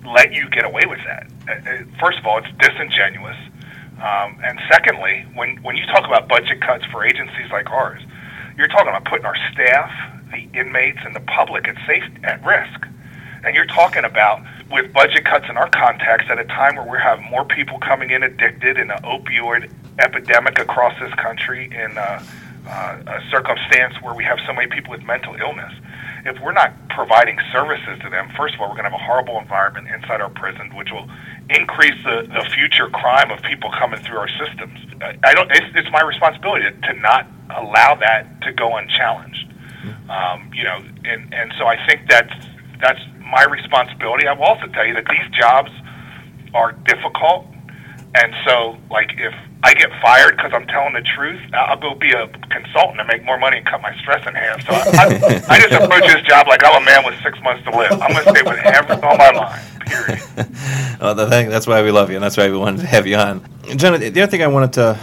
let 0.06 0.34
you 0.34 0.50
get 0.50 0.66
away 0.66 0.84
with 0.88 1.00
that. 1.06 1.28
Uh, 1.48 1.52
uh, 1.52 1.84
First 2.00 2.20
of 2.20 2.26
all, 2.26 2.40
it's 2.40 2.48
disingenuous. 2.60 3.38
Um, 4.02 4.40
and 4.44 4.60
secondly, 4.70 5.26
when, 5.36 5.58
when 5.58 5.76
you 5.78 5.86
talk 5.86 6.06
about 6.08 6.28
budget 6.28 6.60
cuts 6.60 6.84
for 6.86 7.06
agencies 7.06 7.52
like 7.52 7.70
ours, 7.70 8.02
you're 8.58 8.68
talking 8.68 8.90
about 8.90 9.06
putting 9.06 9.26
our 9.26 9.38
staff, 9.54 9.92
the 10.32 10.48
inmates, 10.60 10.98
and 11.06 11.16
the 11.16 11.20
public 11.22 11.68
at 11.68 11.76
safe 11.86 12.04
at 12.24 12.44
risk. 12.44 12.88
And 13.44 13.56
you're 13.56 13.66
talking 13.66 14.04
about 14.04 14.42
with 14.72 14.92
budget 14.94 15.26
cuts 15.26 15.46
in 15.50 15.58
our 15.58 15.70
context 15.70 16.30
at 16.30 16.40
a 16.40 16.46
time 16.46 16.76
where 16.78 16.90
we 16.90 16.98
have 16.98 17.20
more 17.30 17.46
people 17.46 17.78
coming 17.80 18.10
in 18.10 18.24
addicted 18.24 18.78
in 18.78 18.90
an 18.90 18.98
opioid 19.04 19.70
epidemic 20.00 20.60
across 20.60 20.98
this 21.00 21.14
country 21.16 21.66
in 21.66 21.98
a, 21.98 22.24
uh, 22.68 23.04
a 23.08 23.20
circumstance 23.30 23.96
where 24.02 24.14
we 24.14 24.24
have 24.24 24.40
so 24.46 24.54
many 24.54 24.68
people 24.68 24.92
with 24.92 25.04
mental 25.04 25.36
illness. 25.36 25.74
If 26.24 26.40
we're 26.40 26.54
not 26.54 26.74
providing 26.90 27.40
services 27.52 27.98
to 28.04 28.10
them, 28.10 28.30
first 28.38 28.54
of 28.54 28.62
all, 28.62 28.70
we're 28.70 28.76
going 28.76 28.86
to 28.86 28.92
have 28.92 29.00
a 29.02 29.04
horrible 29.04 29.40
environment 29.40 29.88
inside 29.90 30.22
our 30.22 30.30
prisons, 30.30 30.72
which 30.76 30.92
will 30.92 31.10
increase 31.50 31.98
the, 32.04 32.30
the 32.30 32.48
future 32.54 32.90
crime 32.90 33.32
of 33.32 33.42
people 33.42 33.72
coming 33.72 34.00
through 34.02 34.18
our 34.18 34.30
systems. 34.38 34.78
I 35.24 35.34
don't. 35.34 35.50
It's, 35.52 35.66
it's 35.76 35.90
my 35.92 36.02
responsibility 36.02 36.66
to, 36.70 36.94
to 36.94 36.94
not 37.00 37.26
allow 37.50 37.96
that 37.96 38.42
to 38.44 38.54
go 38.54 38.78
unchallenged. 38.78 39.48
Um, 40.10 40.52
you 40.54 40.64
know, 40.64 40.78
and 41.06 41.34
and 41.34 41.54
so 41.58 41.66
I 41.66 41.78
think 41.88 42.02
that's 42.08 42.34
that's 42.80 43.00
my 43.20 43.44
responsibility. 43.46 44.28
I 44.28 44.34
will 44.34 44.44
also 44.44 44.68
tell 44.68 44.86
you 44.86 44.94
that 44.94 45.06
these 45.10 45.28
jobs 45.40 45.72
are 46.54 46.74
difficult, 46.86 47.48
and 48.14 48.34
so 48.46 48.78
like 48.92 49.10
if 49.18 49.34
I 49.64 49.74
get 49.76 49.92
fired 50.02 50.38
because 50.38 50.52
I'm 50.54 50.66
telling 50.68 50.94
the 50.94 51.02
truth, 51.02 51.40
I'll 51.54 51.78
go 51.78 51.94
be 51.94 52.12
a 52.12 52.28
consultant 52.50 53.00
and 53.00 53.08
make 53.08 53.24
more 53.24 53.38
money 53.38 53.58
and 53.58 53.66
cut 53.66 53.82
my 53.82 53.96
stress 54.00 54.26
in 54.28 54.34
half. 54.34 54.66
So 54.66 54.74
I, 54.74 55.44
I, 55.50 55.56
I 55.56 55.60
just 55.60 55.74
approach 55.74 56.12
this 56.12 56.22
job 56.24 56.48
like 56.48 56.64
I'm 56.64 56.82
a 56.82 56.86
man 56.86 57.06
with 57.06 57.16
six 57.22 57.40
months 57.44 57.64
to 57.66 57.78
live. 57.78 57.92
I'm 57.92 58.12
going 58.12 58.24
to 58.26 58.32
stay 58.32 58.42
with 58.42 58.60
everything 58.66 59.04
on 59.04 59.18
my 59.18 59.32
mind. 59.32 59.62
Period. 59.86 60.22
Well, 61.02 61.16
the 61.16 61.28
thing, 61.28 61.50
that's 61.50 61.66
why 61.66 61.82
we 61.82 61.90
love 61.90 62.12
you, 62.12 62.18
and 62.18 62.24
that's 62.24 62.38
why 62.38 62.48
we 62.48 62.56
wanted 62.56 62.82
to 62.82 62.86
have 62.88 63.08
you 63.08 63.16
on. 63.16 63.44
Jenna, 63.76 63.98
the 63.98 64.22
other 64.22 64.30
thing 64.30 64.44
I 64.44 64.48
wanted 64.48 64.74
to 64.74 65.00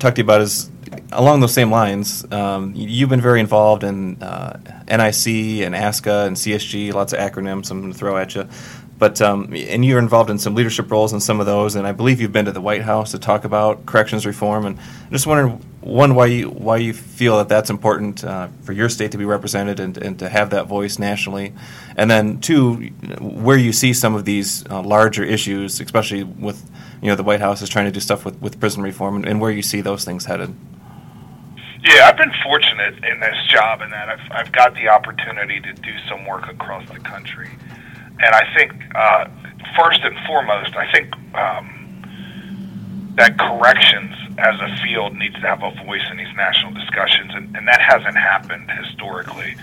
talk 0.00 0.16
to 0.16 0.20
you 0.20 0.24
about 0.24 0.40
is 0.40 0.68
along 1.12 1.40
those 1.40 1.54
same 1.54 1.70
lines. 1.70 2.24
Um, 2.32 2.72
you've 2.74 3.08
been 3.08 3.20
very 3.20 3.38
involved 3.38 3.84
in 3.84 4.20
uh, 4.22 4.58
NIC 4.88 5.62
and 5.64 5.74
ASCA 5.74 6.26
and 6.26 6.36
CSG, 6.36 6.92
lots 6.92 7.12
of 7.12 7.20
acronyms 7.20 7.70
I'm 7.70 7.80
going 7.80 7.92
to 7.92 7.98
throw 7.98 8.16
at 8.16 8.34
you. 8.34 8.48
But 8.98 9.20
um, 9.20 9.52
and 9.54 9.84
you're 9.84 9.98
involved 9.98 10.30
in 10.30 10.38
some 10.38 10.54
leadership 10.54 10.90
roles 10.90 11.12
in 11.12 11.20
some 11.20 11.38
of 11.38 11.44
those, 11.44 11.74
and 11.74 11.86
I 11.86 11.92
believe 11.92 12.18
you've 12.20 12.32
been 12.32 12.46
to 12.46 12.52
the 12.52 12.62
White 12.62 12.82
House 12.82 13.10
to 13.10 13.18
talk 13.18 13.44
about 13.44 13.84
corrections 13.84 14.24
reform. 14.24 14.64
And 14.64 14.78
I'm 14.78 15.10
just 15.10 15.26
wondering, 15.26 15.62
one, 15.82 16.14
why 16.14 16.26
you 16.26 16.48
why 16.48 16.78
you 16.78 16.94
feel 16.94 17.36
that 17.36 17.48
that's 17.48 17.68
important 17.68 18.24
uh, 18.24 18.48
for 18.62 18.72
your 18.72 18.88
state 18.88 19.12
to 19.12 19.18
be 19.18 19.26
represented 19.26 19.80
and, 19.80 19.98
and 19.98 20.18
to 20.20 20.30
have 20.30 20.50
that 20.50 20.66
voice 20.66 20.98
nationally, 20.98 21.52
and 21.96 22.10
then 22.10 22.40
two, 22.40 22.74
where 23.20 23.58
you 23.58 23.72
see 23.72 23.92
some 23.92 24.14
of 24.14 24.24
these 24.24 24.66
uh, 24.70 24.80
larger 24.82 25.24
issues, 25.24 25.78
especially 25.78 26.22
with 26.22 26.70
you 27.02 27.08
know 27.08 27.16
the 27.16 27.22
White 27.22 27.40
House 27.40 27.60
is 27.60 27.68
trying 27.68 27.86
to 27.86 27.92
do 27.92 28.00
stuff 28.00 28.24
with, 28.24 28.40
with 28.40 28.58
prison 28.58 28.82
reform, 28.82 29.16
and, 29.16 29.26
and 29.26 29.40
where 29.42 29.50
you 29.50 29.62
see 29.62 29.82
those 29.82 30.04
things 30.04 30.24
headed. 30.24 30.54
Yeah, 31.84 32.08
I've 32.08 32.16
been 32.16 32.32
fortunate 32.42 32.94
in 33.04 33.20
this 33.20 33.36
job 33.48 33.80
in 33.80 33.90
that 33.90 34.08
I've, 34.08 34.32
I've 34.32 34.52
got 34.52 34.74
the 34.74 34.88
opportunity 34.88 35.60
to 35.60 35.72
do 35.72 35.92
some 36.08 36.24
work 36.26 36.48
across 36.48 36.88
the 36.88 36.98
country. 36.98 37.50
And 38.18 38.34
I 38.34 38.54
think, 38.56 38.72
uh, 38.94 39.28
first 39.76 40.00
and 40.02 40.16
foremost, 40.26 40.74
I 40.74 40.90
think 40.90 41.14
um, 41.34 43.12
that 43.16 43.38
corrections 43.38 44.14
as 44.38 44.54
a 44.60 44.76
field 44.82 45.16
needs 45.16 45.34
to 45.34 45.46
have 45.46 45.62
a 45.62 45.70
voice 45.84 46.04
in 46.10 46.16
these 46.16 46.34
national 46.36 46.72
discussions. 46.72 47.32
And, 47.34 47.56
and 47.56 47.68
that 47.68 47.80
hasn't 47.80 48.16
happened 48.16 48.70
historically 48.70 49.56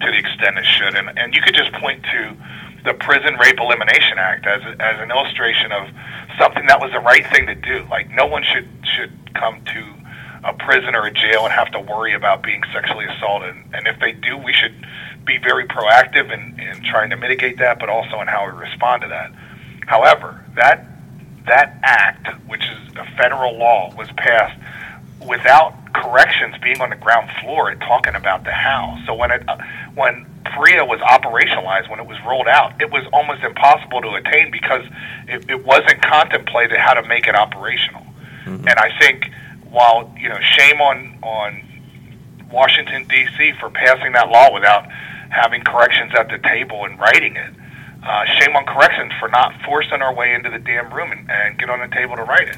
to 0.00 0.06
the 0.10 0.16
extent 0.16 0.58
it 0.58 0.64
should. 0.64 0.94
And, 0.94 1.16
and 1.18 1.34
you 1.34 1.42
could 1.42 1.54
just 1.54 1.72
point 1.74 2.02
to 2.04 2.36
the 2.84 2.94
Prison 2.94 3.36
Rape 3.36 3.60
Elimination 3.60 4.18
Act 4.18 4.46
as, 4.46 4.62
as 4.80 5.00
an 5.00 5.10
illustration 5.10 5.70
of 5.72 5.88
something 6.38 6.66
that 6.66 6.80
was 6.80 6.90
the 6.92 7.00
right 7.00 7.26
thing 7.28 7.46
to 7.46 7.54
do. 7.54 7.86
Like, 7.90 8.10
no 8.10 8.26
one 8.26 8.42
should, 8.42 8.68
should 8.96 9.12
come 9.34 9.62
to 9.64 9.94
a 10.44 10.52
prison 10.54 10.94
or 10.94 11.06
a 11.06 11.12
jail 11.12 11.44
and 11.44 11.52
have 11.52 11.70
to 11.72 11.80
worry 11.80 12.14
about 12.14 12.42
being 12.42 12.62
sexually 12.72 13.06
assaulted. 13.06 13.54
And 13.72 13.86
if 13.86 13.98
they 14.00 14.12
do, 14.12 14.36
we 14.38 14.52
should 14.52 14.74
be 15.24 15.38
very 15.38 15.66
proactive 15.66 16.32
in, 16.32 16.58
in 16.58 16.82
trying 16.84 17.10
to 17.10 17.16
mitigate 17.16 17.58
that, 17.58 17.78
but 17.78 17.88
also 17.88 18.20
in 18.20 18.26
how 18.26 18.46
we 18.46 18.58
respond 18.58 19.02
to 19.02 19.08
that. 19.08 19.32
However, 19.86 20.44
that 20.56 20.86
that 21.46 21.78
act, 21.82 22.28
which 22.46 22.62
is 22.64 22.96
a 22.96 23.04
federal 23.16 23.58
law, 23.58 23.92
was 23.96 24.08
passed 24.16 24.58
without 25.26 25.74
corrections 25.92 26.54
being 26.62 26.80
on 26.80 26.90
the 26.90 26.96
ground 26.96 27.28
floor 27.40 27.70
and 27.70 27.80
talking 27.80 28.14
about 28.14 28.44
the 28.44 28.52
how. 28.52 29.02
So 29.06 29.14
when 29.14 29.30
it 29.30 29.46
uh, 29.48 29.58
when 29.94 30.26
PREA 30.44 30.84
was 30.84 31.00
operationalized, 31.00 31.90
when 31.90 32.00
it 32.00 32.06
was 32.06 32.18
rolled 32.26 32.48
out, 32.48 32.80
it 32.80 32.90
was 32.90 33.04
almost 33.12 33.42
impossible 33.42 34.00
to 34.00 34.14
attain 34.14 34.50
because 34.50 34.84
it, 35.28 35.50
it 35.50 35.64
wasn't 35.64 36.00
contemplated 36.02 36.78
how 36.78 36.94
to 36.94 37.06
make 37.06 37.26
it 37.26 37.34
operational. 37.34 38.06
And 38.46 38.68
I 38.68 38.90
think 38.98 39.30
while 39.70 40.12
you 40.18 40.28
know 40.28 40.38
shame 40.40 40.80
on 40.80 41.18
on 41.22 41.62
Washington 42.52 43.06
D.C. 43.08 43.52
for 43.60 43.70
passing 43.70 44.12
that 44.12 44.28
law 44.28 44.52
without 44.52 44.86
having 45.30 45.62
corrections 45.62 46.12
at 46.16 46.28
the 46.28 46.38
table 46.38 46.84
and 46.84 46.98
writing 46.98 47.36
it. 47.36 47.54
Uh, 48.02 48.24
shame 48.40 48.56
on 48.56 48.64
corrections 48.64 49.12
for 49.20 49.28
not 49.28 49.52
forcing 49.62 50.00
our 50.00 50.14
way 50.14 50.32
into 50.32 50.48
the 50.50 50.58
damn 50.58 50.92
room 50.92 51.12
and, 51.12 51.30
and 51.30 51.58
get 51.58 51.68
on 51.68 51.80
the 51.80 51.94
table 51.94 52.16
to 52.16 52.22
write 52.22 52.48
it. 52.48 52.56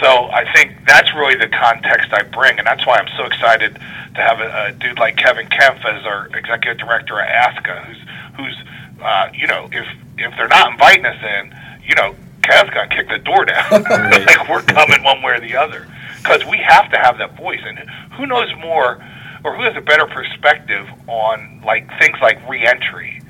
So 0.00 0.30
I 0.30 0.50
think 0.54 0.86
that's 0.86 1.12
really 1.14 1.34
the 1.34 1.48
context 1.48 2.12
I 2.12 2.22
bring, 2.22 2.58
and 2.58 2.66
that's 2.66 2.86
why 2.86 2.96
I'm 2.96 3.08
so 3.16 3.24
excited 3.24 3.74
to 3.74 4.20
have 4.20 4.40
a, 4.40 4.68
a 4.68 4.72
dude 4.72 4.98
like 4.98 5.16
Kevin 5.16 5.46
Kempf 5.48 5.84
as 5.84 6.06
our 6.06 6.26
executive 6.28 6.78
director 6.78 7.20
at 7.20 7.54
ASCA, 7.54 7.84
who's 7.84 7.98
who's 8.36 8.56
uh, 9.02 9.28
you 9.34 9.46
know 9.46 9.68
if 9.70 9.86
if 10.16 10.34
they're 10.36 10.48
not 10.48 10.72
inviting 10.72 11.04
us 11.04 11.22
in, 11.22 11.54
you 11.86 11.94
know 11.96 12.14
Kev's 12.42 12.70
gonna 12.70 12.88
kick 12.88 13.08
the 13.08 13.18
door 13.18 13.44
down. 13.44 13.82
like 13.82 14.48
we're 14.48 14.62
coming 14.62 15.02
one 15.02 15.20
way 15.22 15.32
or 15.32 15.40
the 15.40 15.56
other 15.56 15.86
because 16.22 16.44
we 16.46 16.58
have 16.58 16.90
to 16.90 16.98
have 16.98 17.18
that 17.18 17.36
voice, 17.36 17.60
and 17.64 17.78
who 18.16 18.26
knows 18.26 18.48
more 18.58 19.02
or 19.44 19.56
who 19.56 19.62
has 19.62 19.76
a 19.76 19.80
better 19.80 20.06
perspective 20.06 20.86
on 21.06 21.62
like 21.64 21.88
things 21.98 22.16
like 22.20 22.36
reentry 22.48 23.20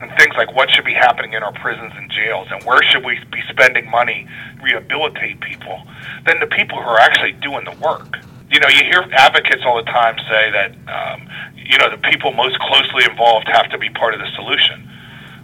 and 0.00 0.10
things 0.18 0.34
like 0.36 0.54
what 0.54 0.70
should 0.70 0.84
be 0.84 0.94
happening 0.94 1.32
in 1.32 1.42
our 1.42 1.52
prisons 1.52 1.92
and 1.96 2.10
jails 2.10 2.46
and 2.50 2.62
where 2.64 2.82
should 2.82 3.04
we 3.04 3.18
be 3.30 3.42
spending 3.50 3.90
money 3.90 4.26
rehabilitate 4.62 5.40
people 5.40 5.82
than 6.26 6.38
the 6.40 6.46
people 6.46 6.80
who 6.80 6.88
are 6.88 6.98
actually 6.98 7.32
doing 7.32 7.64
the 7.64 7.76
work. 7.84 8.16
You 8.50 8.60
know, 8.60 8.68
you 8.68 8.84
hear 8.84 9.04
advocates 9.12 9.62
all 9.66 9.76
the 9.76 9.90
time 9.90 10.16
say 10.30 10.50
that 10.50 10.72
um, 10.88 11.28
you 11.54 11.76
know 11.76 11.90
the 11.90 11.98
people 11.98 12.32
most 12.32 12.58
closely 12.60 13.04
involved 13.04 13.46
have 13.48 13.68
to 13.70 13.78
be 13.78 13.90
part 13.90 14.14
of 14.14 14.20
the 14.20 14.28
solution. 14.36 14.88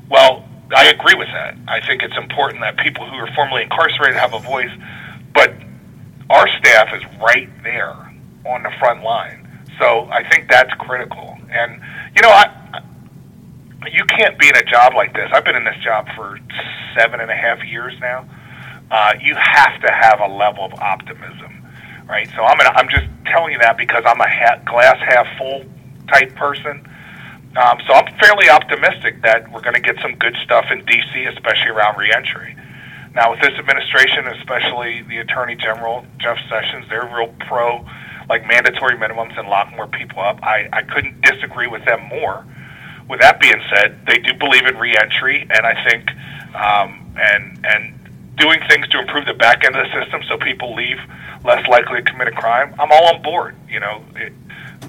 Well, 0.08 0.48
I 0.74 0.86
agree 0.86 1.14
with 1.14 1.28
that. 1.28 1.56
I 1.68 1.84
think 1.86 2.02
it's 2.02 2.16
important 2.16 2.60
that 2.60 2.78
people 2.78 3.08
who 3.08 3.16
are 3.16 3.28
formerly 3.34 3.62
incarcerated 3.62 4.16
have 4.16 4.32
a 4.32 4.38
voice, 4.38 4.70
but 5.34 5.52
our 6.30 6.48
staff 6.58 6.88
is 6.94 7.02
right 7.20 7.48
there 7.62 7.94
on 8.46 8.62
the 8.62 8.72
front 8.78 9.02
line. 9.02 9.48
So 9.78 10.08
I 10.10 10.28
think 10.28 10.48
that's 10.48 10.72
critical. 10.74 11.36
And 11.50 11.80
you 12.14 12.22
know, 12.22 12.30
I 12.30 12.82
you 13.92 14.04
can't 14.04 14.38
be 14.38 14.48
in 14.48 14.56
a 14.56 14.62
job 14.62 14.94
like 14.94 15.12
this. 15.14 15.28
I've 15.32 15.44
been 15.44 15.56
in 15.56 15.64
this 15.64 15.76
job 15.82 16.06
for 16.16 16.38
seven 16.96 17.20
and 17.20 17.30
a 17.30 17.36
half 17.36 17.62
years 17.64 17.94
now. 18.00 18.28
Uh, 18.90 19.14
you 19.20 19.34
have 19.34 19.80
to 19.80 19.92
have 19.92 20.20
a 20.20 20.28
level 20.28 20.64
of 20.64 20.74
optimism, 20.74 21.66
right? 22.08 22.28
So 22.36 22.42
I'm 22.42 22.56
gonna, 22.56 22.70
I'm 22.76 22.88
just 22.88 23.06
telling 23.26 23.52
you 23.52 23.58
that 23.60 23.76
because 23.76 24.04
I'm 24.06 24.20
a 24.20 24.28
ha- 24.28 24.60
glass 24.64 24.96
half 25.08 25.26
full 25.36 25.64
type 26.08 26.34
person. 26.36 26.86
Um, 27.56 27.78
so 27.86 27.94
I'm 27.94 28.12
fairly 28.18 28.48
optimistic 28.50 29.22
that 29.22 29.50
we're 29.52 29.62
going 29.62 29.74
to 29.74 29.80
get 29.80 29.96
some 30.02 30.16
good 30.16 30.36
stuff 30.42 30.66
in 30.72 30.84
D.C., 30.86 31.24
especially 31.26 31.68
around 31.68 31.96
reentry. 31.96 32.56
Now, 33.14 33.30
with 33.30 33.40
this 33.40 33.52
administration, 33.58 34.26
especially 34.26 35.02
the 35.02 35.18
Attorney 35.18 35.54
General 35.54 36.04
Jeff 36.18 36.38
Sessions, 36.48 36.86
they're 36.88 37.06
real 37.14 37.32
pro 37.46 37.84
like 38.28 38.46
mandatory 38.46 38.96
minimums 38.96 39.38
and 39.38 39.48
lock 39.48 39.70
more 39.76 39.86
people 39.86 40.20
up. 40.20 40.42
I, 40.42 40.68
I 40.72 40.82
couldn't 40.82 41.20
disagree 41.20 41.66
with 41.66 41.84
them 41.84 42.08
more. 42.08 42.44
With 43.08 43.20
that 43.20 43.38
being 43.38 43.60
said, 43.74 44.00
they 44.06 44.16
do 44.16 44.32
believe 44.34 44.66
in 44.66 44.78
reentry, 44.78 45.42
and 45.42 45.66
I 45.66 45.84
think, 45.84 46.08
um, 46.54 47.14
and 47.16 47.66
and 47.66 48.04
doing 48.36 48.60
things 48.68 48.88
to 48.88 48.98
improve 48.98 49.26
the 49.26 49.34
back 49.34 49.64
end 49.64 49.76
of 49.76 49.86
the 49.86 50.02
system 50.02 50.22
so 50.28 50.36
people 50.38 50.74
leave 50.74 50.98
less 51.44 51.66
likely 51.68 52.02
to 52.02 52.10
commit 52.10 52.28
a 52.28 52.32
crime, 52.32 52.74
I'm 52.78 52.90
all 52.90 53.14
on 53.14 53.22
board. 53.22 53.54
You 53.68 53.80
know, 53.80 54.02
it, 54.16 54.32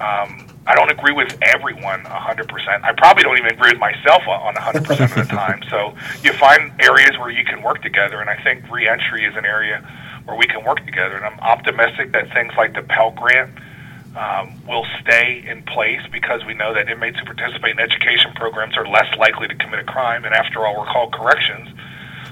um, 0.02 0.45
I 0.68 0.74
don't 0.74 0.90
agree 0.90 1.14
with 1.14 1.38
everyone 1.44 2.04
100%. 2.04 2.84
I 2.84 2.94
probably 2.94 3.24
don't 3.24 3.38
even 3.38 3.52
agree 3.52 3.72
with 3.72 3.80
myself 3.80 4.28
on 4.28 4.56
100% 4.56 4.80
of 5.04 5.16
the 5.16 5.24
time. 5.30 5.62
So 5.70 5.96
you 6.24 6.34
find 6.34 6.72
areas 6.82 7.18
where 7.20 7.30
you 7.30 7.46
can 7.46 7.62
work 7.62 7.84
together, 7.84 8.20
and 8.20 8.30
I 8.30 8.42
think 8.44 8.70
reentry 8.72 9.26
is 9.26 9.36
an 9.36 9.46
area 9.46 9.86
where 10.26 10.36
we 10.36 10.48
can 10.48 10.64
work 10.64 10.84
together. 10.86 11.16
And 11.16 11.26
I'm 11.26 11.40
optimistic 11.40 12.12
that 12.14 12.34
things 12.34 12.54
like 12.58 12.74
the 12.74 12.82
Pell 12.82 13.12
Grant 13.12 13.52
um, 14.16 14.60
will 14.68 14.86
stay 15.02 15.44
in 15.46 15.62
place 15.64 16.02
because 16.12 16.44
we 16.46 16.56
know 16.56 16.74
that 16.74 16.90
inmates 16.90 17.20
who 17.20 17.26
participate 17.26 17.72
in 17.72 17.80
education 17.80 18.32
programs 18.34 18.76
are 18.76 18.88
less 18.88 19.14
likely 19.18 19.48
to 19.48 19.56
commit 19.56 19.80
a 19.80 19.84
crime. 19.84 20.26
And 20.26 20.34
after 20.34 20.66
all, 20.66 20.80
we're 20.80 20.92
called 20.92 21.14
corrections. 21.14 21.70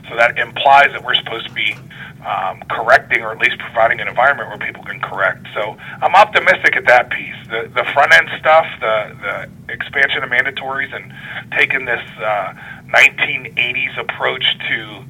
So 0.10 0.15
that 0.15 0.39
implies 0.39 0.91
that 0.91 1.04
we're 1.04 1.15
supposed 1.15 1.48
to 1.48 1.54
be 1.54 1.76
um, 2.25 2.63
correcting 2.69 3.21
or 3.21 3.31
at 3.31 3.39
least 3.39 3.57
providing 3.59 3.99
an 3.99 4.07
environment 4.07 4.49
where 4.49 4.57
people 4.57 4.83
can 4.83 4.99
correct. 5.01 5.47
So 5.53 5.77
I'm 6.01 6.15
optimistic 6.15 6.75
at 6.75 6.86
that 6.88 7.09
piece. 7.09 7.36
The, 7.49 7.69
the 7.73 7.86
front 7.93 8.13
end 8.13 8.29
stuff, 8.39 8.65
the, 8.79 9.49
the 9.67 9.73
expansion 9.73 10.23
of 10.23 10.29
mandatories, 10.29 10.93
and 10.95 11.13
taking 11.57 11.86
this 11.86 12.03
uh, 12.19 12.53
1980s 12.88 13.99
approach 13.99 14.45
to 14.69 15.03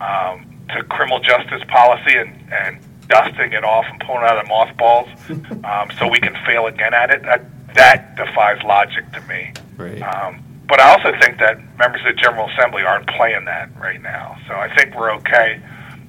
um, 0.00 0.46
to 0.74 0.84
criminal 0.84 1.20
justice 1.20 1.62
policy 1.68 2.16
and, 2.16 2.52
and 2.52 2.78
dusting 3.08 3.52
it 3.52 3.64
off 3.64 3.84
and 3.90 4.00
pulling 4.00 4.22
out 4.22 4.38
of 4.38 4.44
the 4.44 4.48
mothballs 4.48 5.08
um, 5.64 5.90
so 5.98 6.08
we 6.08 6.20
can 6.20 6.36
fail 6.46 6.66
again 6.66 6.94
at 6.94 7.10
it. 7.10 7.22
That, 7.22 7.44
that 7.74 8.16
defies 8.16 8.62
logic 8.62 9.10
to 9.12 9.20
me. 9.22 9.52
Right. 9.76 10.00
Um, 10.00 10.42
but 10.68 10.80
I 10.80 10.92
also 10.92 11.12
think 11.20 11.38
that 11.40 11.58
members 11.76 12.00
of 12.06 12.14
the 12.14 12.20
General 12.20 12.48
Assembly 12.50 12.82
aren't 12.82 13.08
playing 13.08 13.44
that 13.46 13.68
right 13.76 14.00
now. 14.00 14.38
So 14.46 14.54
I 14.54 14.72
think 14.74 14.94
we're 14.94 15.12
okay 15.14 15.60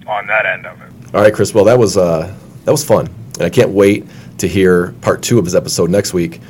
on 0.08 0.28
that 0.28 0.46
end 0.46 0.66
of 0.66 0.82
it. 0.82 0.92
All 1.14 1.22
right, 1.22 1.34
Chris. 1.34 1.54
Well, 1.54 1.66
that 1.66 1.78
was 1.78 1.98
uh, 1.98 2.36
that 2.66 2.72
was 2.72 2.84
fun, 2.84 3.08
and 3.36 3.44
I 3.44 3.50
can't 3.50 3.72
wait 3.72 4.06
to 4.38 4.48
hear 4.48 4.94
part 5.02 5.22
two 5.22 5.40
of 5.40 5.46
his 5.46 5.56
episode 5.56 5.90
next 5.90 6.14
week, 6.14 6.42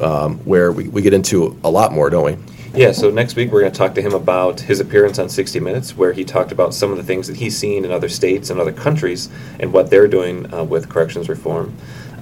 um, 0.00 0.38
where 0.38 0.72
we, 0.72 0.88
we 0.88 1.02
get 1.02 1.14
into 1.14 1.58
a 1.64 1.70
lot 1.70 1.92
more, 1.92 2.10
don't 2.10 2.24
we? 2.24 2.36
Yeah, 2.74 2.92
so 2.92 3.10
next 3.10 3.34
week 3.34 3.50
we're 3.50 3.60
going 3.60 3.72
to 3.72 3.78
talk 3.78 3.94
to 3.94 4.02
him 4.02 4.12
about 4.12 4.60
his 4.60 4.78
appearance 4.78 5.18
on 5.18 5.28
60 5.28 5.58
Minutes, 5.60 5.96
where 5.96 6.12
he 6.12 6.24
talked 6.24 6.52
about 6.52 6.74
some 6.74 6.90
of 6.90 6.98
the 6.98 7.02
things 7.02 7.26
that 7.26 7.36
he's 7.36 7.56
seen 7.56 7.84
in 7.84 7.90
other 7.90 8.08
states 8.08 8.50
and 8.50 8.60
other 8.60 8.72
countries 8.72 9.30
and 9.58 9.72
what 9.72 9.88
they're 9.90 10.06
doing 10.06 10.52
uh, 10.52 10.64
with 10.64 10.88
corrections 10.88 11.28
reform. 11.28 11.74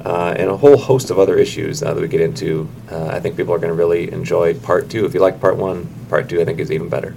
Uh, 0.04 0.34
and 0.38 0.48
a 0.48 0.56
whole 0.56 0.76
host 0.76 1.10
of 1.10 1.18
other 1.18 1.36
issues 1.36 1.82
uh, 1.82 1.92
that 1.92 2.00
we 2.00 2.06
get 2.06 2.20
into. 2.20 2.68
Uh, 2.90 3.06
I 3.06 3.18
think 3.18 3.36
people 3.36 3.52
are 3.52 3.58
going 3.58 3.72
to 3.72 3.74
really 3.74 4.12
enjoy 4.12 4.54
part 4.54 4.88
two. 4.88 5.04
If 5.04 5.14
you 5.14 5.20
like 5.20 5.40
part 5.40 5.56
one, 5.56 5.92
part 6.08 6.28
two 6.28 6.40
I 6.40 6.44
think 6.44 6.60
is 6.60 6.70
even 6.70 6.88
better. 6.88 7.16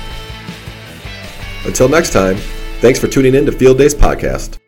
Until 1.65 1.89
next 1.89 2.11
time, 2.11 2.37
thanks 2.79 2.99
for 2.99 3.07
tuning 3.07 3.35
in 3.35 3.45
to 3.45 3.51
Field 3.51 3.77
Days 3.77 3.93
Podcast. 3.93 4.60